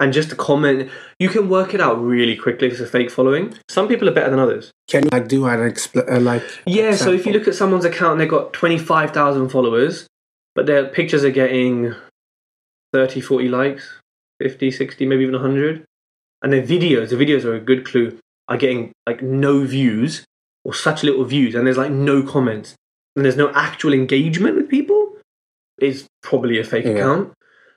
and 0.00 0.12
just 0.12 0.32
a 0.32 0.36
comment, 0.36 0.90
you 1.18 1.28
can 1.28 1.48
work 1.48 1.74
it 1.74 1.80
out 1.80 1.94
really 2.00 2.36
quickly 2.36 2.68
if 2.68 2.74
it's 2.74 2.82
a 2.82 2.86
fake 2.86 3.10
following. 3.10 3.54
Some 3.68 3.88
people 3.88 4.08
are 4.08 4.12
better 4.12 4.30
than 4.30 4.38
others. 4.38 4.70
Can 4.88 5.04
you 5.04 5.10
like 5.12 5.28
do 5.28 5.46
an 5.46 5.58
expl- 5.60 6.10
uh, 6.10 6.20
like 6.20 6.42
Yeah, 6.66 6.94
so 6.94 7.12
if 7.12 7.26
you 7.26 7.32
look 7.32 7.48
at 7.48 7.54
someone's 7.54 7.84
account 7.84 8.12
and 8.12 8.20
they've 8.20 8.28
got 8.28 8.52
25,000 8.52 9.48
followers, 9.48 10.06
but 10.54 10.66
their 10.66 10.86
pictures 10.86 11.24
are 11.24 11.30
getting 11.30 11.94
30, 12.92 13.20
40 13.20 13.48
likes, 13.48 14.00
50, 14.40 14.70
60, 14.70 15.06
maybe 15.06 15.22
even 15.22 15.34
100, 15.34 15.84
and 16.42 16.52
their 16.52 16.62
videos, 16.62 17.10
the 17.10 17.16
videos 17.16 17.44
are 17.44 17.54
a 17.54 17.60
good 17.60 17.84
clue, 17.84 18.18
are 18.46 18.56
getting 18.56 18.92
like 19.06 19.20
no 19.22 19.64
views 19.64 20.24
or 20.64 20.72
such 20.72 21.02
little 21.02 21.24
views, 21.24 21.54
and 21.54 21.66
there's 21.66 21.76
like 21.76 21.90
no 21.90 22.22
comments, 22.22 22.76
and 23.16 23.24
there's 23.24 23.36
no 23.36 23.50
actual 23.52 23.92
engagement 23.92 24.54
with 24.56 24.68
people, 24.68 25.16
is 25.80 26.06
probably 26.22 26.58
a 26.58 26.64
fake 26.64 26.84
Yeah. 26.84 26.92
account. 26.92 27.32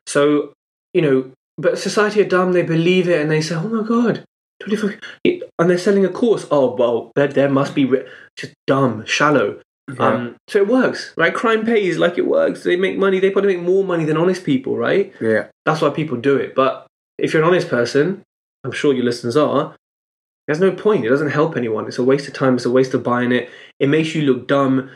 So, 0.06 0.54
you 0.94 1.02
know, 1.02 1.32
but 1.62 1.78
society 1.78 2.22
are 2.22 2.28
dumb, 2.28 2.54
they 2.54 2.64
believe 2.64 3.08
it, 3.08 3.22
and 3.22 3.30
they 3.32 3.42
say, 3.42 3.56
oh 3.56 3.68
my 3.68 3.88
god, 3.88 4.24
25, 4.62 5.00
and 5.26 5.70
they're 5.70 5.78
selling 5.78 6.06
a 6.06 6.10
course. 6.10 6.46
Oh, 6.52 6.76
well, 6.76 7.12
there, 7.16 7.28
there 7.28 7.50
must 7.50 7.76
be 7.76 7.86
ri- 7.86 8.08
just 8.36 8.54
dumb, 8.68 9.06
shallow. 9.06 9.62
Yeah. 9.90 10.08
Um, 10.08 10.36
so 10.48 10.60
it 10.60 10.68
works, 10.68 11.14
right? 11.18 11.34
Crime 11.34 11.66
pays, 11.66 11.98
like 11.98 12.18
it 12.18 12.28
works. 12.28 12.64
They 12.64 12.76
make 12.76 12.98
money. 12.98 13.20
They 13.20 13.30
probably 13.30 13.56
make 13.58 13.66
more 13.66 13.84
money 13.84 14.06
than 14.06 14.18
honest 14.18 14.44
people, 14.46 14.78
right? 14.78 15.14
yeah, 15.20 15.48
That's 15.66 15.82
why 15.82 15.90
people 15.90 16.18
do 16.18 16.38
it. 16.38 16.56
But 16.56 16.88
if 17.18 17.34
you're 17.34 17.42
an 17.42 17.48
honest 17.50 17.68
person, 17.68 18.24
I'm 18.64 18.72
sure 18.72 18.94
your 18.94 19.04
listeners 19.06 19.36
are. 19.36 19.76
There's 20.48 20.60
no 20.60 20.72
point. 20.72 21.06
It 21.06 21.10
doesn't 21.10 21.30
help 21.30 21.58
anyone. 21.58 21.88
It's 21.88 21.98
a 21.98 22.04
waste 22.04 22.28
of 22.28 22.34
time. 22.34 22.56
It's 22.56 22.66
a 22.66 22.72
waste 22.72 22.94
of 22.94 23.04
buying 23.04 23.32
it. 23.32 23.50
It 23.80 23.90
makes 23.90 24.16
you 24.16 24.22
look 24.24 24.48
dumb. 24.48 24.90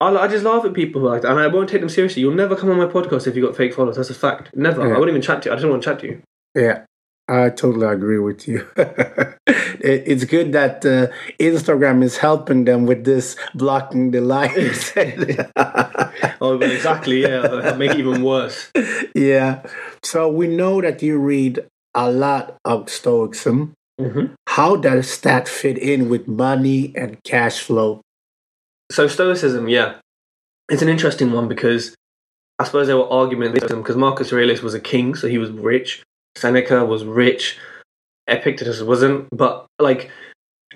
I, 0.00 0.08
I 0.16 0.28
just 0.28 0.44
laugh 0.44 0.64
at 0.64 0.74
people 0.74 1.00
who 1.00 1.08
like 1.08 1.22
that, 1.22 1.30
and 1.30 1.40
I 1.40 1.46
won't 1.46 1.68
take 1.68 1.80
them 1.80 1.88
seriously. 1.88 2.20
You'll 2.22 2.34
never 2.34 2.54
come 2.56 2.70
on 2.70 2.76
my 2.76 2.86
podcast 2.86 3.26
if 3.26 3.34
you've 3.36 3.46
got 3.46 3.56
fake 3.56 3.74
followers. 3.74 3.96
That's 3.96 4.10
a 4.10 4.14
fact. 4.14 4.54
Never. 4.54 4.86
Yeah. 4.86 4.94
I 4.94 4.98
won't 4.98 5.08
even 5.10 5.22
chat 5.22 5.42
to 5.42 5.48
you. 5.48 5.52
I 5.52 5.56
just 5.56 5.62
don't 5.62 5.70
want 5.72 5.82
to 5.82 5.88
chat 5.90 6.00
to 6.00 6.06
you. 6.06 6.22
yeah. 6.54 6.84
I 7.28 7.48
totally 7.50 7.86
agree 7.88 8.20
with 8.20 8.46
you. 8.46 8.64
It- 9.80 10.04
it's 10.06 10.24
good 10.24 10.52
that 10.52 10.86
uh, 10.86 11.08
Instagram 11.40 12.02
is 12.04 12.18
helping 12.18 12.64
them 12.66 12.86
with 12.86 13.04
this 13.04 13.36
blocking 13.54 14.12
the 14.12 14.20
likes. 14.20 14.92
Oh, 16.40 16.58
exactly. 16.60 17.22
Yeah, 17.22 17.74
make 17.76 17.90
it 17.92 17.98
even 17.98 18.22
worse. 18.22 18.70
yeah. 19.14 19.62
So 20.02 20.28
we 20.28 20.46
know 20.48 20.80
that 20.80 21.02
you 21.02 21.18
read 21.18 21.66
a 21.94 22.10
lot 22.10 22.56
of 22.64 22.88
Stoicism. 22.90 23.72
hmm 24.00 24.26
How 24.48 24.76
does 24.76 25.18
that 25.22 25.48
fit 25.48 25.78
in 25.78 26.08
with 26.08 26.28
money 26.28 26.92
and 26.96 27.18
cash 27.24 27.60
flow? 27.60 28.00
So 28.90 29.06
Stoicism, 29.08 29.68
yeah, 29.68 29.96
it's 30.68 30.82
an 30.82 30.88
interesting 30.88 31.32
one 31.32 31.48
because 31.48 31.94
I 32.58 32.64
suppose 32.64 32.86
there 32.86 32.96
were 32.96 33.10
arguments 33.10 33.60
because 33.60 33.96
Marcus 33.96 34.32
Aurelius 34.32 34.62
was 34.62 34.74
a 34.74 34.80
king, 34.80 35.14
so 35.14 35.28
he 35.28 35.38
was 35.38 35.50
rich. 35.50 36.02
Seneca 36.36 36.84
was 36.84 37.04
rich. 37.04 37.58
Epictetus 38.26 38.82
wasn't, 38.82 39.28
but 39.30 39.66
like. 39.78 40.10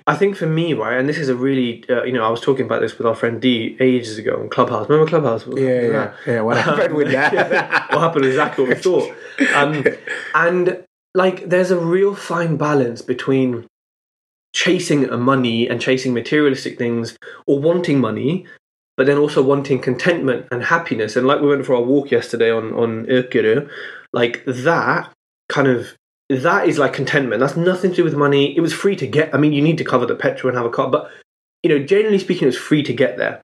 I 0.07 0.15
think 0.15 0.35
for 0.35 0.47
me, 0.47 0.73
right, 0.73 0.97
and 0.97 1.07
this 1.07 1.19
is 1.19 1.29
a 1.29 1.35
really, 1.35 1.83
uh, 1.87 2.03
you 2.03 2.13
know, 2.13 2.23
I 2.23 2.29
was 2.29 2.41
talking 2.41 2.65
about 2.65 2.81
this 2.81 2.97
with 2.97 3.05
our 3.05 3.13
friend 3.13 3.39
D 3.39 3.77
ages 3.79 4.17
ago 4.17 4.39
on 4.39 4.49
Clubhouse. 4.49 4.89
Remember 4.89 5.07
Clubhouse? 5.07 5.45
Yeah, 5.45 5.81
yeah, 5.81 6.13
yeah. 6.25 6.41
What 6.47 6.57
happened 6.57 6.95
with 6.95 7.11
that? 7.11 7.33
Yeah, 7.33 7.85
what 7.93 8.01
happened 8.01 8.25
is 8.25 8.31
exactly 8.31 8.63
what 8.63 8.77
we 8.77 8.81
thought. 8.81 9.15
Um, 9.53 9.85
and 10.33 10.83
like, 11.13 11.47
there's 11.49 11.69
a 11.69 11.77
real 11.77 12.15
fine 12.15 12.57
balance 12.57 13.03
between 13.03 13.67
chasing 14.53 15.09
money 15.19 15.67
and 15.67 15.81
chasing 15.81 16.13
materialistic 16.13 16.77
things 16.77 17.17
or 17.47 17.59
wanting 17.59 17.99
money, 17.99 18.45
but 18.97 19.05
then 19.05 19.17
also 19.17 19.41
wanting 19.41 19.79
contentment 19.79 20.47
and 20.51 20.63
happiness. 20.63 21.15
And 21.15 21.25
like 21.25 21.41
we 21.41 21.47
went 21.47 21.65
for 21.65 21.75
our 21.75 21.81
walk 21.81 22.11
yesterday 22.11 22.51
on, 22.51 22.73
on 22.73 23.05
Öckerö, 23.05 23.69
like 24.13 24.43
that 24.45 25.11
kind 25.49 25.67
of 25.67 25.95
that 26.29 26.67
is 26.67 26.79
like 26.79 26.93
contentment. 26.93 27.41
That's 27.41 27.57
nothing 27.57 27.91
to 27.91 27.97
do 27.97 28.03
with 28.03 28.15
money. 28.15 28.55
It 28.55 28.61
was 28.61 28.73
free 28.73 28.95
to 28.95 29.07
get. 29.07 29.33
I 29.35 29.37
mean, 29.37 29.53
you 29.53 29.61
need 29.61 29.77
to 29.79 29.83
cover 29.83 30.05
the 30.05 30.15
petrol 30.15 30.49
and 30.49 30.57
have 30.57 30.65
a 30.65 30.73
car, 30.73 30.89
but 30.89 31.09
you 31.63 31.69
know, 31.69 31.83
generally 31.83 32.19
speaking, 32.19 32.47
it's 32.47 32.57
free 32.57 32.83
to 32.83 32.93
get 32.93 33.17
there. 33.17 33.41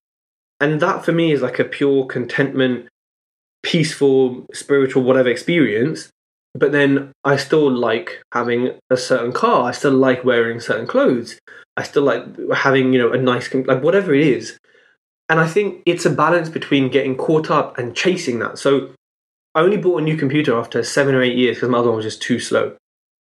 And 0.59 0.79
that 0.79 1.05
for 1.05 1.11
me 1.11 1.31
is 1.31 1.41
like 1.41 1.59
a 1.59 1.65
pure 1.65 2.05
contentment, 2.05 2.87
peaceful, 3.61 4.45
spiritual, 4.53 5.03
whatever 5.03 5.29
experience. 5.29 6.09
But 6.57 6.71
then 6.71 7.11
I 7.23 7.37
still 7.37 7.69
like 7.69 8.23
having 8.33 8.79
a 8.89 8.97
certain 8.97 9.31
car. 9.31 9.69
I 9.69 9.71
still 9.71 9.91
like 9.91 10.23
wearing 10.23 10.59
certain 10.59 10.87
clothes. 10.87 11.37
I 11.75 11.83
still 11.83 12.03
like 12.03 12.23
having, 12.55 12.93
you 12.93 12.99
know, 12.99 13.11
a 13.11 13.17
nice, 13.17 13.53
like 13.53 13.83
whatever 13.83 14.13
it 14.13 14.25
is. 14.25 14.57
And 15.29 15.39
I 15.39 15.47
think 15.47 15.83
it's 15.85 16.05
a 16.05 16.09
balance 16.09 16.49
between 16.49 16.89
getting 16.89 17.15
caught 17.15 17.51
up 17.51 17.77
and 17.77 17.95
chasing 17.95 18.39
that. 18.39 18.57
So 18.57 18.91
I 19.53 19.61
only 19.61 19.77
bought 19.77 20.01
a 20.01 20.03
new 20.03 20.17
computer 20.17 20.57
after 20.57 20.83
seven 20.83 21.13
or 21.13 21.21
eight 21.21 21.37
years 21.37 21.57
because 21.57 21.69
my 21.69 21.77
other 21.77 21.89
one 21.89 21.97
was 21.97 22.05
just 22.05 22.21
too 22.21 22.39
slow. 22.39 22.75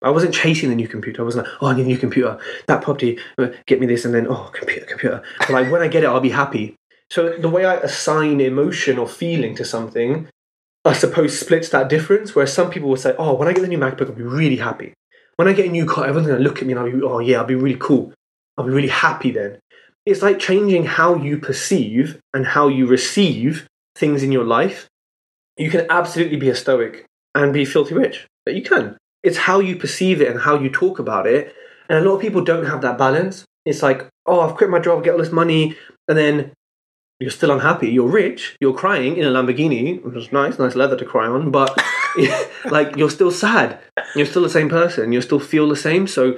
I 0.03 0.11
wasn't 0.11 0.35
chasing 0.35 0.69
the 0.69 0.77
new 0.77 0.87
computer. 0.87 1.23
I 1.23 1.25
wasn't 1.25 1.47
like, 1.47 1.57
oh, 1.63 1.67
I 1.69 1.75
need 1.75 1.87
a 1.87 1.87
new 1.87 1.99
computer. 1.99 2.39
That 2.67 2.83
property, 2.83 3.19
uh, 3.39 3.49
get 3.67 3.81
me 3.81 3.87
this, 3.87 4.05
and 4.05 4.15
then, 4.15 4.27
oh, 4.29 4.51
computer, 4.53 4.85
computer. 4.85 5.23
But 5.39 5.51
like, 5.51 5.73
when 5.73 5.81
I 5.81 5.89
get 5.89 6.05
it, 6.05 6.09
I'll 6.09 6.21
be 6.21 6.31
happy. 6.31 6.77
So 7.11 7.37
the 7.39 7.49
way 7.49 7.65
I 7.65 7.77
assign 7.77 8.41
emotion 8.41 8.99
or 8.99 9.09
feeling 9.09 9.55
to 9.57 9.65
something, 9.65 10.29
I 10.85 10.93
suppose 10.93 11.39
splits 11.39 11.71
that 11.71 11.89
difference. 11.89 12.35
Where 12.35 12.47
some 12.47 12.71
people 12.71 12.89
will 12.89 12.97
say, 12.97 13.15
oh, 13.19 13.35
when 13.35 13.49
I 13.49 13.53
get 13.53 13.63
the 13.63 13.69
new 13.69 13.79
MacBook, 13.79 14.09
I'll 14.09 14.13
be 14.13 14.23
really 14.23 14.57
happy. 14.57 14.93
When 15.37 15.49
I 15.49 15.53
get 15.53 15.67
a 15.67 15.71
new 15.71 15.87
car, 15.87 16.05
everyone's 16.05 16.29
going 16.29 16.39
to 16.39 16.45
look 16.45 16.59
at 16.59 16.67
me 16.67 16.73
and 16.73 16.81
I'll 16.81 16.93
be, 16.93 17.03
oh, 17.03 17.19
yeah, 17.19 17.39
I'll 17.39 17.47
be 17.47 17.55
really 17.55 17.79
cool. 17.79 18.13
I'll 18.57 18.65
be 18.65 18.71
really 18.71 18.89
happy 18.89 19.31
then. 19.31 19.59
it's 20.07 20.23
like 20.23 20.39
changing 20.39 20.85
how 20.85 21.17
you 21.17 21.39
perceive 21.39 22.21
and 22.35 22.47
how 22.47 22.69
you 22.69 22.87
receive 22.87 23.67
things 23.97 24.23
in 24.23 24.31
your 24.31 24.45
life. 24.45 24.87
You 25.57 25.71
can 25.71 25.87
absolutely 25.91 26.37
be 26.37 26.51
a 26.51 26.55
stoic 26.55 27.07
and 27.35 27.53
be 27.53 27.65
filthy 27.65 27.95
rich. 27.95 28.27
But 28.45 28.55
you 28.55 28.63
can. 28.63 28.97
It's 29.23 29.39
how 29.39 29.61
you 29.61 29.77
perceive 29.77 30.21
it 30.21 30.29
and 30.29 30.41
how 30.41 30.59
you 30.59 30.69
talk 30.69 30.99
about 30.99 31.27
it. 31.27 31.55
And 31.89 31.99
a 31.99 32.09
lot 32.09 32.17
of 32.17 32.21
people 32.21 32.45
don't 32.45 32.67
have 32.67 32.83
that 32.83 32.99
balance. 32.99 33.45
It's 33.65 33.83
like, 33.83 34.07
oh, 34.27 34.41
I've 34.41 34.57
quit 34.57 34.71
my 34.71 34.79
job, 34.79 34.99
I 34.99 35.03
get 35.03 35.13
all 35.13 35.19
this 35.19 35.33
money, 35.33 35.77
and 36.09 36.19
then 36.19 36.53
you're 37.25 37.31
still 37.31 37.53
unhappy. 37.53 37.89
You're 37.89 38.07
rich, 38.11 38.55
you're 38.61 38.75
crying 38.75 39.17
in 39.17 39.25
a 39.25 39.31
Lamborghini, 39.31 40.03
which 40.05 40.15
is 40.15 40.31
nice, 40.31 40.59
nice 40.59 40.75
leather 40.75 40.95
to 40.95 41.07
cry 41.07 41.27
on, 41.27 41.51
but 41.51 41.83
like 42.67 42.97
you're 42.97 43.09
still 43.09 43.31
sad. 43.31 43.79
You're 44.15 44.27
still 44.27 44.43
the 44.43 44.51
same 44.51 44.69
person. 44.69 45.11
You 45.11 45.23
still 45.23 45.41
feel 45.41 45.67
the 45.67 45.75
same. 45.75 46.07
So, 46.07 46.37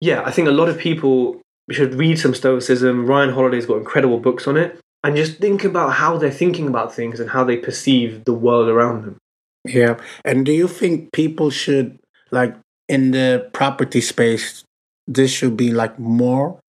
yeah, 0.00 0.22
I 0.24 0.30
think 0.30 0.48
a 0.48 0.52
lot 0.52 0.70
of 0.70 0.78
people 0.78 1.42
should 1.70 1.94
read 1.94 2.18
some 2.18 2.32
Stoicism. 2.32 3.04
Ryan 3.04 3.34
Holiday's 3.34 3.66
got 3.66 3.76
incredible 3.76 4.18
books 4.18 4.48
on 4.48 4.56
it. 4.56 4.80
And 5.04 5.14
just 5.14 5.40
think 5.40 5.62
about 5.62 5.92
how 5.92 6.16
they're 6.16 6.30
thinking 6.30 6.68
about 6.68 6.94
things 6.94 7.20
and 7.20 7.28
how 7.28 7.44
they 7.44 7.58
perceive 7.58 8.24
the 8.24 8.32
world 8.32 8.70
around 8.70 9.04
them. 9.04 9.18
Yeah. 9.66 10.00
And 10.24 10.46
do 10.46 10.52
you 10.52 10.68
think 10.68 11.12
people 11.12 11.50
should, 11.50 11.98
like, 12.30 12.56
in 12.88 13.10
the 13.10 13.50
property 13.52 14.00
space, 14.00 14.64
this 15.06 15.30
should 15.30 15.58
be 15.58 15.70
like 15.70 15.98
more 15.98 16.60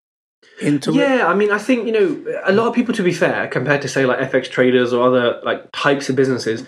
into 0.61 0.92
yeah, 0.92 1.27
it? 1.27 1.31
I 1.31 1.35
mean, 1.35 1.51
I 1.51 1.59
think 1.59 1.87
you 1.87 1.92
know 1.92 2.40
a 2.44 2.53
lot 2.53 2.68
of 2.68 2.75
people. 2.75 2.94
To 2.94 3.03
be 3.03 3.12
fair, 3.12 3.49
compared 3.49 3.83
to 3.83 3.88
say 3.88 4.07
like 4.07 4.31
FX 4.31 4.51
traders 4.51 4.92
or 4.92 5.07
other 5.07 5.40
like 5.42 5.71
types 5.73 6.09
of 6.09 6.16
businesses, 6.16 6.66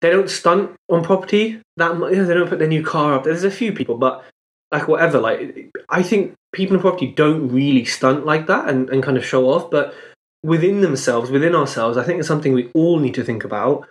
they 0.00 0.10
don't 0.10 0.30
stunt 0.30 0.72
on 0.88 1.02
property 1.02 1.60
that 1.76 1.96
much. 1.96 2.12
They 2.12 2.34
don't 2.34 2.48
put 2.48 2.58
their 2.58 2.68
new 2.68 2.84
car 2.84 3.14
up. 3.14 3.24
There's 3.24 3.44
a 3.44 3.50
few 3.50 3.72
people, 3.72 3.98
but 3.98 4.24
like 4.72 4.88
whatever. 4.88 5.18
Like 5.18 5.70
I 5.88 6.02
think 6.02 6.34
people 6.52 6.76
in 6.76 6.80
property 6.80 7.08
don't 7.08 7.48
really 7.48 7.84
stunt 7.84 8.24
like 8.24 8.46
that 8.46 8.68
and, 8.68 8.88
and 8.90 9.02
kind 9.02 9.16
of 9.16 9.24
show 9.24 9.48
off, 9.48 9.70
but 9.70 9.94
within 10.42 10.80
themselves, 10.80 11.30
within 11.30 11.54
ourselves, 11.54 11.96
I 11.96 12.04
think 12.04 12.18
it's 12.18 12.28
something 12.28 12.52
we 12.52 12.70
all 12.74 12.98
need 12.98 13.14
to 13.14 13.24
think 13.24 13.44
about, 13.44 13.86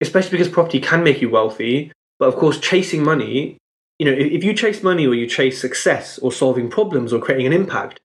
especially 0.00 0.32
because 0.32 0.48
property 0.48 0.80
can 0.80 1.02
make 1.02 1.20
you 1.20 1.30
wealthy. 1.30 1.92
But 2.18 2.26
of 2.26 2.36
course, 2.36 2.60
chasing 2.60 3.02
money, 3.02 3.56
you 3.98 4.06
know, 4.06 4.12
if 4.12 4.44
you 4.44 4.54
chase 4.54 4.82
money 4.82 5.06
or 5.06 5.14
you 5.14 5.26
chase 5.26 5.60
success 5.60 6.18
or 6.18 6.32
solving 6.32 6.70
problems 6.70 7.12
or 7.12 7.20
creating 7.20 7.46
an 7.46 7.52
impact, 7.52 8.00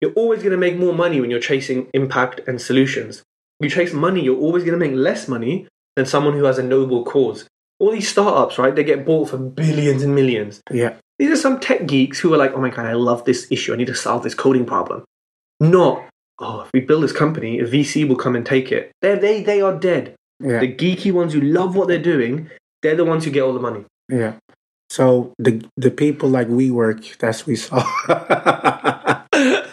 you're 0.00 0.12
always 0.12 0.40
going 0.40 0.52
to 0.52 0.58
make 0.58 0.76
more 0.76 0.92
money 0.92 1.20
when 1.20 1.30
you're 1.30 1.40
chasing 1.40 1.88
impact 1.94 2.40
and 2.46 2.60
solutions. 2.60 3.22
You 3.60 3.70
chase 3.70 3.92
money, 3.92 4.22
you're 4.22 4.38
always 4.38 4.64
going 4.64 4.78
to 4.78 4.84
make 4.84 4.94
less 4.94 5.28
money 5.28 5.66
than 5.96 6.06
someone 6.06 6.34
who 6.34 6.44
has 6.44 6.58
a 6.58 6.62
noble 6.62 7.04
cause. 7.04 7.48
All 7.78 7.90
these 7.90 8.08
startups, 8.08 8.58
right? 8.58 8.74
They 8.74 8.84
get 8.84 9.06
bought 9.06 9.30
for 9.30 9.38
billions 9.38 10.02
and 10.02 10.14
millions. 10.14 10.60
Yeah. 10.70 10.94
These 11.18 11.30
are 11.30 11.36
some 11.36 11.60
tech 11.60 11.86
geeks 11.86 12.18
who 12.18 12.32
are 12.34 12.36
like, 12.36 12.52
oh 12.52 12.60
my 12.60 12.70
God, 12.70 12.86
I 12.86 12.92
love 12.92 13.24
this 13.24 13.46
issue. 13.50 13.72
I 13.72 13.76
need 13.76 13.86
to 13.86 13.94
solve 13.94 14.22
this 14.22 14.34
coding 14.34 14.66
problem. 14.66 15.04
Not, 15.60 16.06
oh, 16.38 16.60
if 16.62 16.70
we 16.74 16.80
build 16.80 17.02
this 17.02 17.12
company, 17.12 17.58
a 17.60 17.64
VC 17.64 18.06
will 18.06 18.16
come 18.16 18.36
and 18.36 18.44
take 18.44 18.70
it. 18.70 18.92
They're, 19.00 19.16
they, 19.16 19.42
they 19.42 19.62
are 19.62 19.78
dead. 19.78 20.14
Yeah. 20.40 20.60
The 20.60 20.74
geeky 20.74 21.12
ones 21.12 21.32
who 21.32 21.40
love 21.40 21.74
what 21.74 21.88
they're 21.88 21.98
doing, 21.98 22.50
they're 22.82 22.96
the 22.96 23.04
ones 23.04 23.24
who 23.24 23.30
get 23.30 23.42
all 23.42 23.54
the 23.54 23.60
money. 23.60 23.84
Yeah. 24.10 24.34
So 24.88 25.32
the 25.38 25.64
the 25.76 25.90
people 25.90 26.28
like 26.28 26.48
WeWork, 26.48 27.18
that's 27.18 27.46
we 27.46 27.56
saw. 27.56 27.82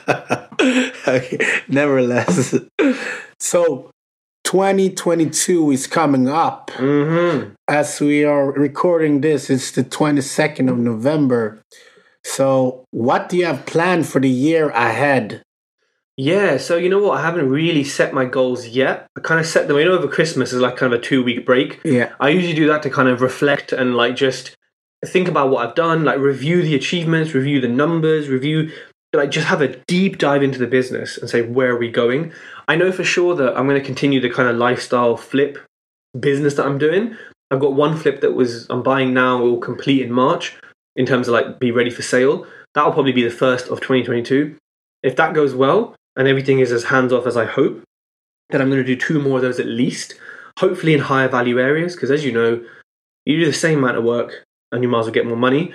okay. 1.07 1.61
Nevertheless, 1.67 2.55
so 3.39 3.91
2022 4.43 5.71
is 5.71 5.87
coming 5.87 6.27
up. 6.27 6.71
Mm-hmm. 6.75 7.53
As 7.67 7.99
we 7.99 8.23
are 8.23 8.51
recording 8.51 9.21
this, 9.21 9.49
it's 9.49 9.71
the 9.71 9.83
22nd 9.83 10.69
of 10.69 10.77
November. 10.77 11.61
So, 12.23 12.85
what 12.91 13.29
do 13.29 13.37
you 13.37 13.45
have 13.45 13.65
planned 13.65 14.07
for 14.07 14.19
the 14.19 14.29
year 14.29 14.69
ahead? 14.69 15.43
Yeah, 16.15 16.57
so 16.57 16.77
you 16.77 16.89
know 16.89 16.99
what? 16.99 17.17
I 17.17 17.23
haven't 17.23 17.49
really 17.49 17.83
set 17.83 18.13
my 18.13 18.25
goals 18.25 18.67
yet. 18.67 19.07
I 19.17 19.21
kind 19.21 19.39
of 19.39 19.47
set 19.47 19.67
them, 19.67 19.77
you 19.77 19.85
know, 19.85 19.93
over 19.93 20.07
Christmas 20.07 20.53
is 20.53 20.61
like 20.61 20.77
kind 20.77 20.93
of 20.93 20.99
a 20.99 21.03
two 21.03 21.23
week 21.23 21.45
break. 21.45 21.81
Yeah. 21.83 22.13
I 22.19 22.29
usually 22.29 22.53
do 22.53 22.67
that 22.67 22.83
to 22.83 22.89
kind 22.89 23.09
of 23.09 23.21
reflect 23.21 23.71
and 23.71 23.95
like 23.95 24.15
just 24.15 24.55
think 25.03 25.27
about 25.27 25.49
what 25.49 25.67
I've 25.67 25.75
done, 25.75 26.03
like 26.03 26.19
review 26.19 26.61
the 26.61 26.75
achievements, 26.75 27.33
review 27.33 27.59
the 27.59 27.67
numbers, 27.67 28.29
review, 28.29 28.71
like 29.13 29.31
just 29.31 29.47
have 29.47 29.61
a 29.61 29.75
deep 29.87 30.17
dive 30.17 30.43
into 30.43 30.59
the 30.59 30.67
business 30.67 31.17
and 31.17 31.29
say, 31.29 31.41
where 31.41 31.71
are 31.71 31.77
we 31.77 31.89
going? 31.89 32.33
I 32.67 32.75
know 32.75 32.91
for 32.91 33.03
sure 33.03 33.35
that 33.35 33.57
I'm 33.57 33.67
going 33.67 33.79
to 33.79 33.85
continue 33.85 34.19
the 34.19 34.29
kind 34.29 34.49
of 34.49 34.55
lifestyle 34.55 35.17
flip 35.17 35.59
business 36.19 36.55
that 36.55 36.65
I'm 36.65 36.77
doing. 36.77 37.15
I've 37.51 37.59
got 37.59 37.73
one 37.73 37.95
flip 37.95 38.21
that 38.21 38.33
was 38.33 38.67
I'm 38.69 38.81
buying 38.81 39.13
now, 39.13 39.39
will 39.41 39.57
complete 39.57 40.01
in 40.01 40.11
March 40.11 40.55
in 40.95 41.05
terms 41.05 41.27
of 41.27 41.33
like 41.33 41.59
be 41.59 41.71
ready 41.71 41.89
for 41.89 42.01
sale. 42.01 42.47
That'll 42.73 42.91
probably 42.91 43.11
be 43.11 43.23
the 43.23 43.29
first 43.29 43.67
of 43.67 43.81
2022. 43.81 44.55
If 45.03 45.15
that 45.17 45.33
goes 45.33 45.53
well 45.53 45.95
and 46.15 46.27
everything 46.27 46.59
is 46.59 46.71
as 46.71 46.85
hands 46.85 47.13
off 47.13 47.27
as 47.27 47.37
I 47.37 47.45
hope, 47.45 47.83
then 48.49 48.61
I'm 48.61 48.69
going 48.69 48.81
to 48.81 48.87
do 48.87 48.95
two 48.95 49.21
more 49.21 49.37
of 49.37 49.43
those 49.43 49.59
at 49.59 49.67
least, 49.67 50.15
hopefully 50.59 50.93
in 50.93 51.01
higher 51.01 51.27
value 51.27 51.59
areas. 51.59 51.95
Because 51.95 52.09
as 52.09 52.25
you 52.25 52.31
know, 52.31 52.63
you 53.25 53.39
do 53.39 53.45
the 53.45 53.53
same 53.53 53.79
amount 53.79 53.97
of 53.97 54.03
work 54.03 54.43
and 54.71 54.81
you 54.81 54.89
might 54.89 54.99
as 54.99 55.05
well 55.05 55.13
get 55.13 55.27
more 55.27 55.37
money. 55.37 55.73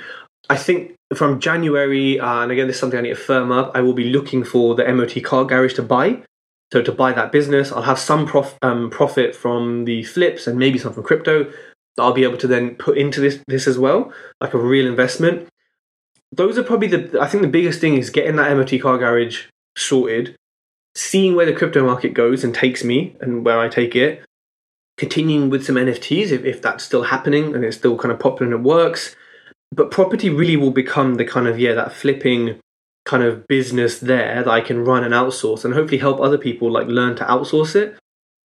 I 0.51 0.57
think 0.57 0.95
from 1.15 1.41
January, 1.41 2.19
uh, 2.19 2.43
and 2.43 2.53
again, 2.53 2.67
this 2.67 2.77
is 2.77 2.81
something 2.81 2.99
I 2.99 3.03
need 3.03 3.11
to 3.11 3.17
firm 3.17 3.53
up, 3.53 3.73
I 3.75 3.81
will 3.81 3.93
be 3.93 4.11
looking 4.11 4.45
for 4.45 4.75
the 4.75 4.91
MOT 4.93 5.23
car 5.23 5.45
garage 5.45 5.75
to 5.75 5.83
buy. 5.83 6.23
So 6.73 6.83
to 6.83 6.93
buy 6.93 7.13
that 7.13 7.33
business, 7.33 7.73
I'll 7.73 7.83
have 7.83 7.99
some 7.99 8.27
prof- 8.27 8.59
um, 8.63 8.91
profit 8.91 9.35
from 9.35 9.85
the 9.85 10.03
flips 10.05 10.47
and 10.47 10.59
maybe 10.59 10.79
some 10.79 10.93
from 10.93 11.03
crypto 11.03 11.45
that 11.45 12.03
I'll 12.03 12.13
be 12.13 12.25
able 12.25 12.37
to 12.39 12.47
then 12.47 12.77
put 12.77 12.99
into 12.99 13.21
this 13.21 13.41
this 13.49 13.67
as 13.67 13.79
well, 13.79 14.13
like 14.41 14.55
a 14.55 14.59
real 14.59 14.87
investment. 14.87 15.49
Those 16.31 16.59
are 16.59 16.63
probably 16.63 16.89
the 16.89 17.21
I 17.21 17.27
think 17.27 17.43
the 17.43 17.49
biggest 17.49 17.81
thing 17.81 17.97
is 17.97 18.11
getting 18.11 18.37
that 18.37 18.55
MOT 18.55 18.81
car 18.81 18.99
garage 18.99 19.47
sorted, 19.77 20.37
seeing 20.95 21.35
where 21.35 21.47
the 21.47 21.55
crypto 21.55 21.85
market 21.85 22.13
goes 22.13 22.45
and 22.45 22.55
takes 22.55 22.85
me 22.85 23.17
and 23.21 23.47
where 23.47 23.59
I 23.59 23.69
take 23.69 23.97
it, 23.97 24.23
continuing 24.99 25.49
with 25.49 25.65
some 25.65 25.77
NFTs 25.77 26.31
if, 26.33 26.45
if 26.45 26.61
that's 26.61 26.85
still 26.85 27.05
happening 27.05 27.55
and 27.55 27.65
it's 27.65 27.79
still 27.79 27.97
kind 27.97 28.13
of 28.13 28.19
popular 28.21 28.53
and 28.53 28.61
it 28.61 28.69
works. 28.69 29.17
But 29.71 29.91
property 29.91 30.31
really 30.31 30.57
will 30.57 30.71
become 30.71 31.15
the 31.15 31.25
kind 31.25 31.47
of 31.47 31.59
yeah 31.59 31.75
that 31.75 31.93
flipping 31.93 32.61
kind 33.05 33.23
of 33.23 33.47
business 33.49 34.01
there 34.01 34.43
that 34.43 34.51
I 34.51 34.61
can 34.61 34.85
run 34.85 35.03
and 35.03 35.15
outsource 35.15 35.65
and 35.65 35.73
hopefully 35.73 35.99
help 35.99 36.21
other 36.21 36.37
people 36.37 36.71
like 36.71 36.87
learn 36.89 37.17
to 37.17 37.25
outsource 37.25 37.75
it. 37.75 37.97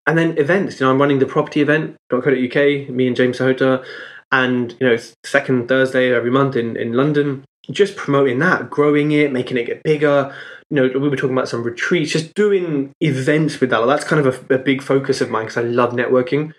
And 0.07 0.17
then 0.17 0.37
events, 0.37 0.79
you 0.79 0.85
know, 0.85 0.91
I'm 0.91 0.99
running 0.99 1.19
the 1.19 1.25
property 1.25 1.61
event, 1.61 1.95
.co.uk, 2.09 2.89
me 2.89 3.07
and 3.07 3.15
James 3.15 3.39
Sahota, 3.39 3.85
and 4.31 4.75
you 4.79 4.87
know, 4.87 4.97
second 5.25 5.67
Thursday 5.67 6.13
every 6.13 6.31
month 6.31 6.55
in, 6.55 6.75
in 6.77 6.93
London, 6.93 7.45
just 7.71 7.95
promoting 7.95 8.39
that, 8.39 8.69
growing 8.69 9.11
it, 9.11 9.31
making 9.31 9.57
it 9.57 9.65
get 9.65 9.83
bigger. 9.83 10.33
You 10.69 10.75
know, 10.75 10.99
we 10.99 11.09
were 11.09 11.15
talking 11.15 11.37
about 11.37 11.49
some 11.49 11.63
retreats, 11.63 12.11
just 12.11 12.33
doing 12.33 12.93
events 13.01 13.59
with 13.59 13.69
that. 13.69 13.85
That's 13.85 14.03
kind 14.03 14.25
of 14.25 14.49
a, 14.49 14.55
a 14.55 14.57
big 14.57 14.81
focus 14.81 15.21
of 15.21 15.29
mine 15.29 15.45
because 15.45 15.57
I 15.57 15.61
love 15.67 15.91
networking. 15.91 16.53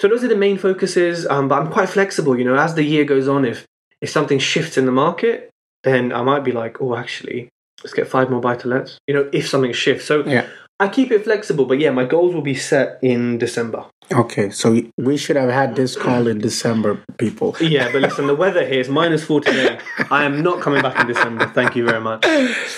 So 0.00 0.08
those 0.08 0.22
are 0.22 0.28
the 0.28 0.36
main 0.36 0.58
focuses, 0.58 1.26
um, 1.26 1.48
but 1.48 1.60
I'm 1.60 1.72
quite 1.72 1.88
flexible. 1.88 2.38
You 2.38 2.44
know, 2.44 2.56
as 2.56 2.74
the 2.74 2.84
year 2.84 3.04
goes 3.04 3.28
on, 3.28 3.44
if 3.44 3.66
if 4.00 4.10
something 4.10 4.38
shifts 4.38 4.76
in 4.76 4.86
the 4.86 4.92
market, 4.92 5.50
then 5.84 6.12
I 6.12 6.22
might 6.22 6.44
be 6.44 6.52
like, 6.52 6.80
oh, 6.80 6.96
actually, 6.96 7.48
let's 7.82 7.94
get 7.94 8.08
five 8.08 8.30
more 8.30 8.40
buy 8.40 8.56
to 8.56 8.68
lets. 8.68 8.98
You 9.06 9.14
know, 9.14 9.30
if 9.32 9.48
something 9.48 9.72
shifts. 9.72 10.06
So 10.06 10.24
Yeah. 10.26 10.46
I 10.78 10.88
keep 10.88 11.10
it 11.10 11.24
flexible, 11.24 11.64
but 11.64 11.78
yeah, 11.78 11.90
my 11.90 12.04
goals 12.04 12.34
will 12.34 12.42
be 12.42 12.54
set 12.54 12.98
in 13.00 13.38
December. 13.38 13.86
Okay, 14.12 14.50
so 14.50 14.78
we 14.98 15.16
should 15.16 15.36
have 15.36 15.48
had 15.48 15.74
this 15.74 15.96
call 15.96 16.26
in 16.26 16.38
December, 16.38 17.02
people. 17.16 17.56
Yeah, 17.60 17.90
but 17.90 18.02
listen, 18.02 18.26
the 18.26 18.34
weather 18.34 18.62
here 18.66 18.80
is 18.80 18.90
minus 18.90 19.24
four 19.24 19.40
today. 19.40 19.78
I 20.10 20.24
am 20.24 20.42
not 20.42 20.60
coming 20.60 20.82
back 20.82 21.00
in 21.00 21.06
December. 21.06 21.46
Thank 21.46 21.76
you 21.76 21.86
very 21.86 22.02
much. 22.02 22.26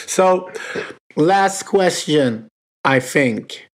So, 0.07 0.49
last 1.17 1.65
question, 1.65 2.47
I 2.85 3.01
think. 3.01 3.67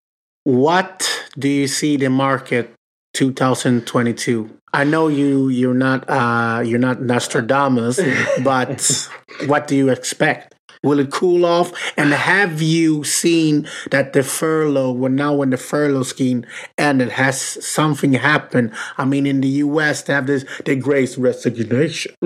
What 0.45 1.07
do 1.39 1.49
you 1.49 1.67
see 1.69 1.99
the 1.99 2.09
market 2.09 2.73
2022? 3.13 4.51
I 4.75 4.83
know 4.83 5.07
you 5.07 5.49
you're 5.51 5.73
not 5.73 6.11
uh 6.11 6.61
you're 6.65 6.81
not 6.81 7.01
Nostradamus, 7.01 8.01
but 8.43 9.09
what 9.47 9.69
do 9.69 9.77
you 9.77 9.89
expect? 9.89 10.57
Will 10.83 10.99
it 10.99 11.13
cool 11.13 11.47
off? 11.47 11.73
And 11.97 12.13
have 12.13 12.61
you 12.61 13.05
seen 13.05 13.67
that 13.91 14.13
the 14.13 14.23
furlough, 14.23 14.93
when 14.93 15.15
now 15.15 15.33
when 15.33 15.51
the 15.51 15.57
furlough 15.57 16.03
scheme 16.03 16.45
ended, 16.77 17.11
has 17.13 17.41
something 17.41 18.13
happened? 18.13 18.73
I 18.99 19.07
mean, 19.07 19.27
in 19.27 19.41
the 19.41 19.49
U.S., 19.65 20.03
they 20.03 20.13
have 20.13 20.27
this 20.27 20.45
the 20.67 20.77
Great 20.77 21.17
Resignation. 21.17 22.15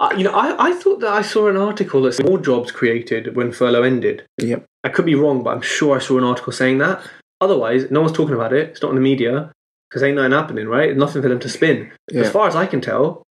Uh, 0.00 0.12
you 0.16 0.24
know, 0.24 0.32
I, 0.32 0.70
I 0.70 0.72
thought 0.72 1.00
that 1.00 1.12
I 1.12 1.22
saw 1.22 1.48
an 1.48 1.56
article 1.56 2.02
that 2.02 2.14
said 2.14 2.26
more 2.26 2.38
jobs 2.38 2.72
created 2.72 3.36
when 3.36 3.52
furlough 3.52 3.82
ended. 3.82 4.26
yep. 4.38 4.66
I 4.82 4.88
could 4.88 5.04
be 5.04 5.14
wrong, 5.14 5.42
but 5.42 5.50
I'm 5.50 5.62
sure 5.62 5.96
I 5.96 6.00
saw 6.00 6.18
an 6.18 6.24
article 6.24 6.52
saying 6.52 6.78
that. 6.78 7.00
Otherwise, 7.40 7.90
no 7.90 8.00
one's 8.00 8.16
talking 8.16 8.34
about 8.34 8.52
it. 8.52 8.70
It's 8.70 8.82
not 8.82 8.88
in 8.88 8.94
the 8.96 9.00
media 9.02 9.53
because 9.94 10.02
ain't 10.02 10.16
nothing 10.16 10.32
happening, 10.32 10.66
right? 10.66 10.96
Nothing 10.96 11.22
for 11.22 11.28
them 11.28 11.38
to 11.38 11.48
spin. 11.48 11.92
Yeah. 12.10 12.22
As 12.22 12.30
far 12.32 12.48
as 12.48 12.56
I 12.56 12.66
can 12.66 12.80
tell, 12.80 13.22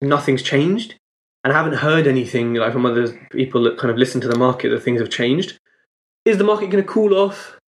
nothing's 0.00 0.40
changed. 0.40 0.94
And 1.42 1.52
I 1.52 1.56
haven't 1.56 1.78
heard 1.78 2.06
anything 2.06 2.54
like 2.54 2.72
from 2.72 2.86
other 2.86 3.08
people 3.32 3.64
that 3.64 3.76
kind 3.76 3.90
of 3.90 3.98
listen 3.98 4.20
to 4.20 4.28
the 4.28 4.38
market 4.38 4.68
that 4.68 4.84
things 4.84 5.00
have 5.00 5.10
changed. 5.10 5.58
Is 6.24 6.38
the 6.38 6.44
market 6.44 6.70
going 6.70 6.84
to 6.84 6.88
cool 6.88 7.12
off? 7.12 7.58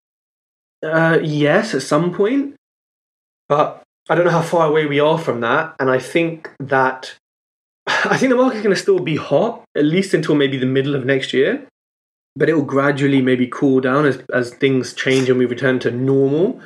Uh, 0.84 1.18
yes, 1.20 1.74
at 1.74 1.82
some 1.82 2.14
point. 2.14 2.54
But 3.48 3.82
I 4.08 4.14
don't 4.14 4.24
know 4.24 4.30
how 4.30 4.42
far 4.42 4.68
away 4.68 4.86
we 4.86 5.00
are 5.00 5.18
from 5.18 5.40
that. 5.40 5.74
And 5.80 5.90
I 5.90 5.98
think 5.98 6.48
that 6.60 7.16
I 7.88 8.16
think 8.18 8.30
the 8.30 8.36
market's 8.36 8.62
going 8.62 8.76
to 8.76 8.80
still 8.80 9.00
be 9.00 9.16
hot, 9.16 9.64
at 9.76 9.84
least 9.84 10.14
until 10.14 10.36
maybe 10.36 10.58
the 10.58 10.66
middle 10.66 10.94
of 10.94 11.04
next 11.04 11.32
year. 11.32 11.66
but 12.36 12.48
it 12.48 12.54
will 12.54 12.62
gradually 12.64 13.20
maybe 13.20 13.48
cool 13.48 13.80
down 13.80 14.06
as 14.06 14.22
as 14.32 14.54
things 14.54 14.94
change 14.94 15.28
and 15.28 15.40
we 15.40 15.44
return 15.46 15.80
to 15.80 15.90
normal. 15.90 16.60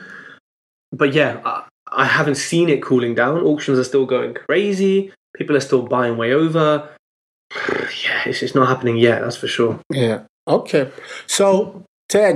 But 0.92 1.12
yeah, 1.12 1.40
I, 1.44 1.64
I 1.92 2.04
haven't 2.06 2.36
seen 2.36 2.68
it 2.68 2.82
cooling 2.82 3.14
down. 3.14 3.40
Auctions 3.40 3.78
are 3.78 3.84
still 3.84 4.06
going 4.06 4.34
crazy. 4.34 5.12
People 5.34 5.56
are 5.56 5.60
still 5.60 5.82
buying 5.82 6.16
way 6.16 6.32
over. 6.32 6.88
Yeah, 8.04 8.22
it's, 8.26 8.42
it's 8.42 8.54
not 8.54 8.68
happening 8.68 8.98
yet. 8.98 9.22
That's 9.22 9.36
for 9.36 9.46
sure. 9.46 9.80
Yeah. 9.90 10.24
Okay. 10.46 10.90
So, 11.26 11.84
Tej, 12.08 12.34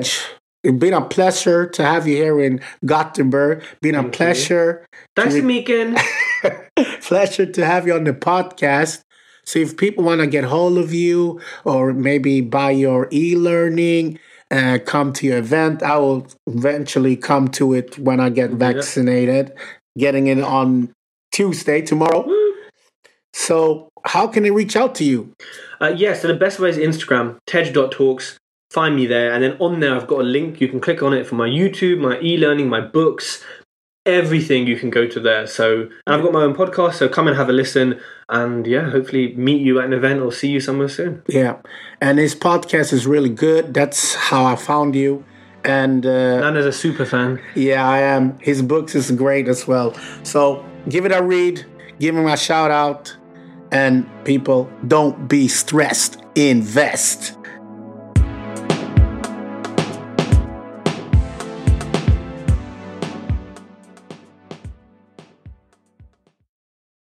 it's 0.62 0.78
been 0.78 0.94
a 0.94 1.02
pleasure 1.02 1.66
to 1.66 1.84
have 1.84 2.06
you 2.06 2.16
here 2.16 2.40
in 2.40 2.60
Gothenburg. 2.84 3.62
Been 3.82 3.94
a 3.94 4.02
Thank 4.02 4.12
you. 4.12 4.16
pleasure. 4.16 4.86
Thanks 5.16 5.34
for 5.36 5.42
pleasure 7.02 7.46
to 7.46 7.64
have 7.66 7.86
you 7.86 7.94
on 7.94 8.04
the 8.04 8.12
podcast. 8.12 9.02
So 9.44 9.58
if 9.58 9.76
people 9.76 10.04
want 10.04 10.20
to 10.20 10.26
get 10.26 10.44
hold 10.44 10.78
of 10.78 10.92
you 10.94 11.40
or 11.64 11.92
maybe 11.92 12.40
buy 12.40 12.70
your 12.70 13.08
e-learning, 13.12 14.18
uh, 14.50 14.78
come 14.84 15.12
to 15.14 15.26
your 15.26 15.38
event, 15.38 15.82
I 15.82 15.96
will 15.98 16.26
eventually 16.46 17.16
come 17.16 17.48
to 17.48 17.74
it 17.74 17.98
when 17.98 18.20
I 18.20 18.30
get 18.30 18.50
vaccinated. 18.50 19.52
Getting 19.98 20.28
it 20.28 20.40
on 20.40 20.92
Tuesday 21.32 21.82
tomorrow. 21.82 22.28
So 23.32 23.88
how 24.04 24.26
can 24.26 24.42
they 24.42 24.50
reach 24.50 24.76
out 24.76 24.94
to 24.96 25.04
you? 25.04 25.32
Uh, 25.80 25.94
yeah, 25.96 26.14
so 26.14 26.28
the 26.28 26.34
best 26.34 26.58
way 26.58 26.70
is 26.70 26.78
Instagram, 26.78 27.38
tej.talks. 27.46 28.38
Find 28.70 28.94
me 28.94 29.06
there. 29.06 29.32
And 29.32 29.42
then 29.42 29.56
on 29.58 29.80
there, 29.80 29.96
I've 29.96 30.06
got 30.06 30.20
a 30.20 30.24
link. 30.24 30.60
You 30.60 30.68
can 30.68 30.80
click 30.80 31.02
on 31.02 31.12
it 31.12 31.26
for 31.26 31.34
my 31.34 31.48
YouTube, 31.48 31.98
my 31.98 32.20
e 32.20 32.36
learning, 32.36 32.68
my 32.68 32.80
books, 32.80 33.42
everything. 34.06 34.66
You 34.66 34.76
can 34.76 34.90
go 34.90 35.06
to 35.06 35.20
there. 35.20 35.46
So, 35.46 35.82
and 36.06 36.14
I've 36.14 36.22
got 36.22 36.32
my 36.32 36.42
own 36.42 36.54
podcast. 36.54 36.94
So 36.94 37.08
come 37.08 37.28
and 37.28 37.36
have 37.36 37.48
a 37.48 37.52
listen. 37.52 38.00
And 38.28 38.66
yeah, 38.66 38.90
hopefully 38.90 39.34
meet 39.36 39.60
you 39.60 39.78
at 39.80 39.86
an 39.86 39.92
event 39.92 40.20
or 40.20 40.32
see 40.32 40.48
you 40.48 40.60
somewhere 40.60 40.88
soon. 40.88 41.22
Yeah, 41.28 41.56
and 42.00 42.18
his 42.18 42.34
podcast 42.34 42.92
is 42.92 43.06
really 43.06 43.28
good. 43.28 43.74
That's 43.74 44.14
how 44.14 44.44
I 44.44 44.56
found 44.56 44.94
you. 44.94 45.24
And 45.64 46.06
uh, 46.06 46.40
Nana's 46.40 46.66
a 46.66 46.72
super 46.72 47.04
fan. 47.04 47.40
Yeah, 47.54 47.86
I 47.86 47.98
am. 47.98 48.38
His 48.38 48.62
books 48.62 48.94
is 48.94 49.10
great 49.10 49.48
as 49.48 49.66
well. 49.66 49.94
So 50.22 50.64
give 50.88 51.04
it 51.04 51.12
a 51.12 51.22
read, 51.22 51.66
give 51.98 52.16
him 52.16 52.26
a 52.26 52.36
shout 52.36 52.70
out, 52.70 53.14
and 53.70 54.08
people 54.24 54.70
don't 54.88 55.28
be 55.28 55.48
stressed. 55.48 56.22
Invest. 56.34 57.36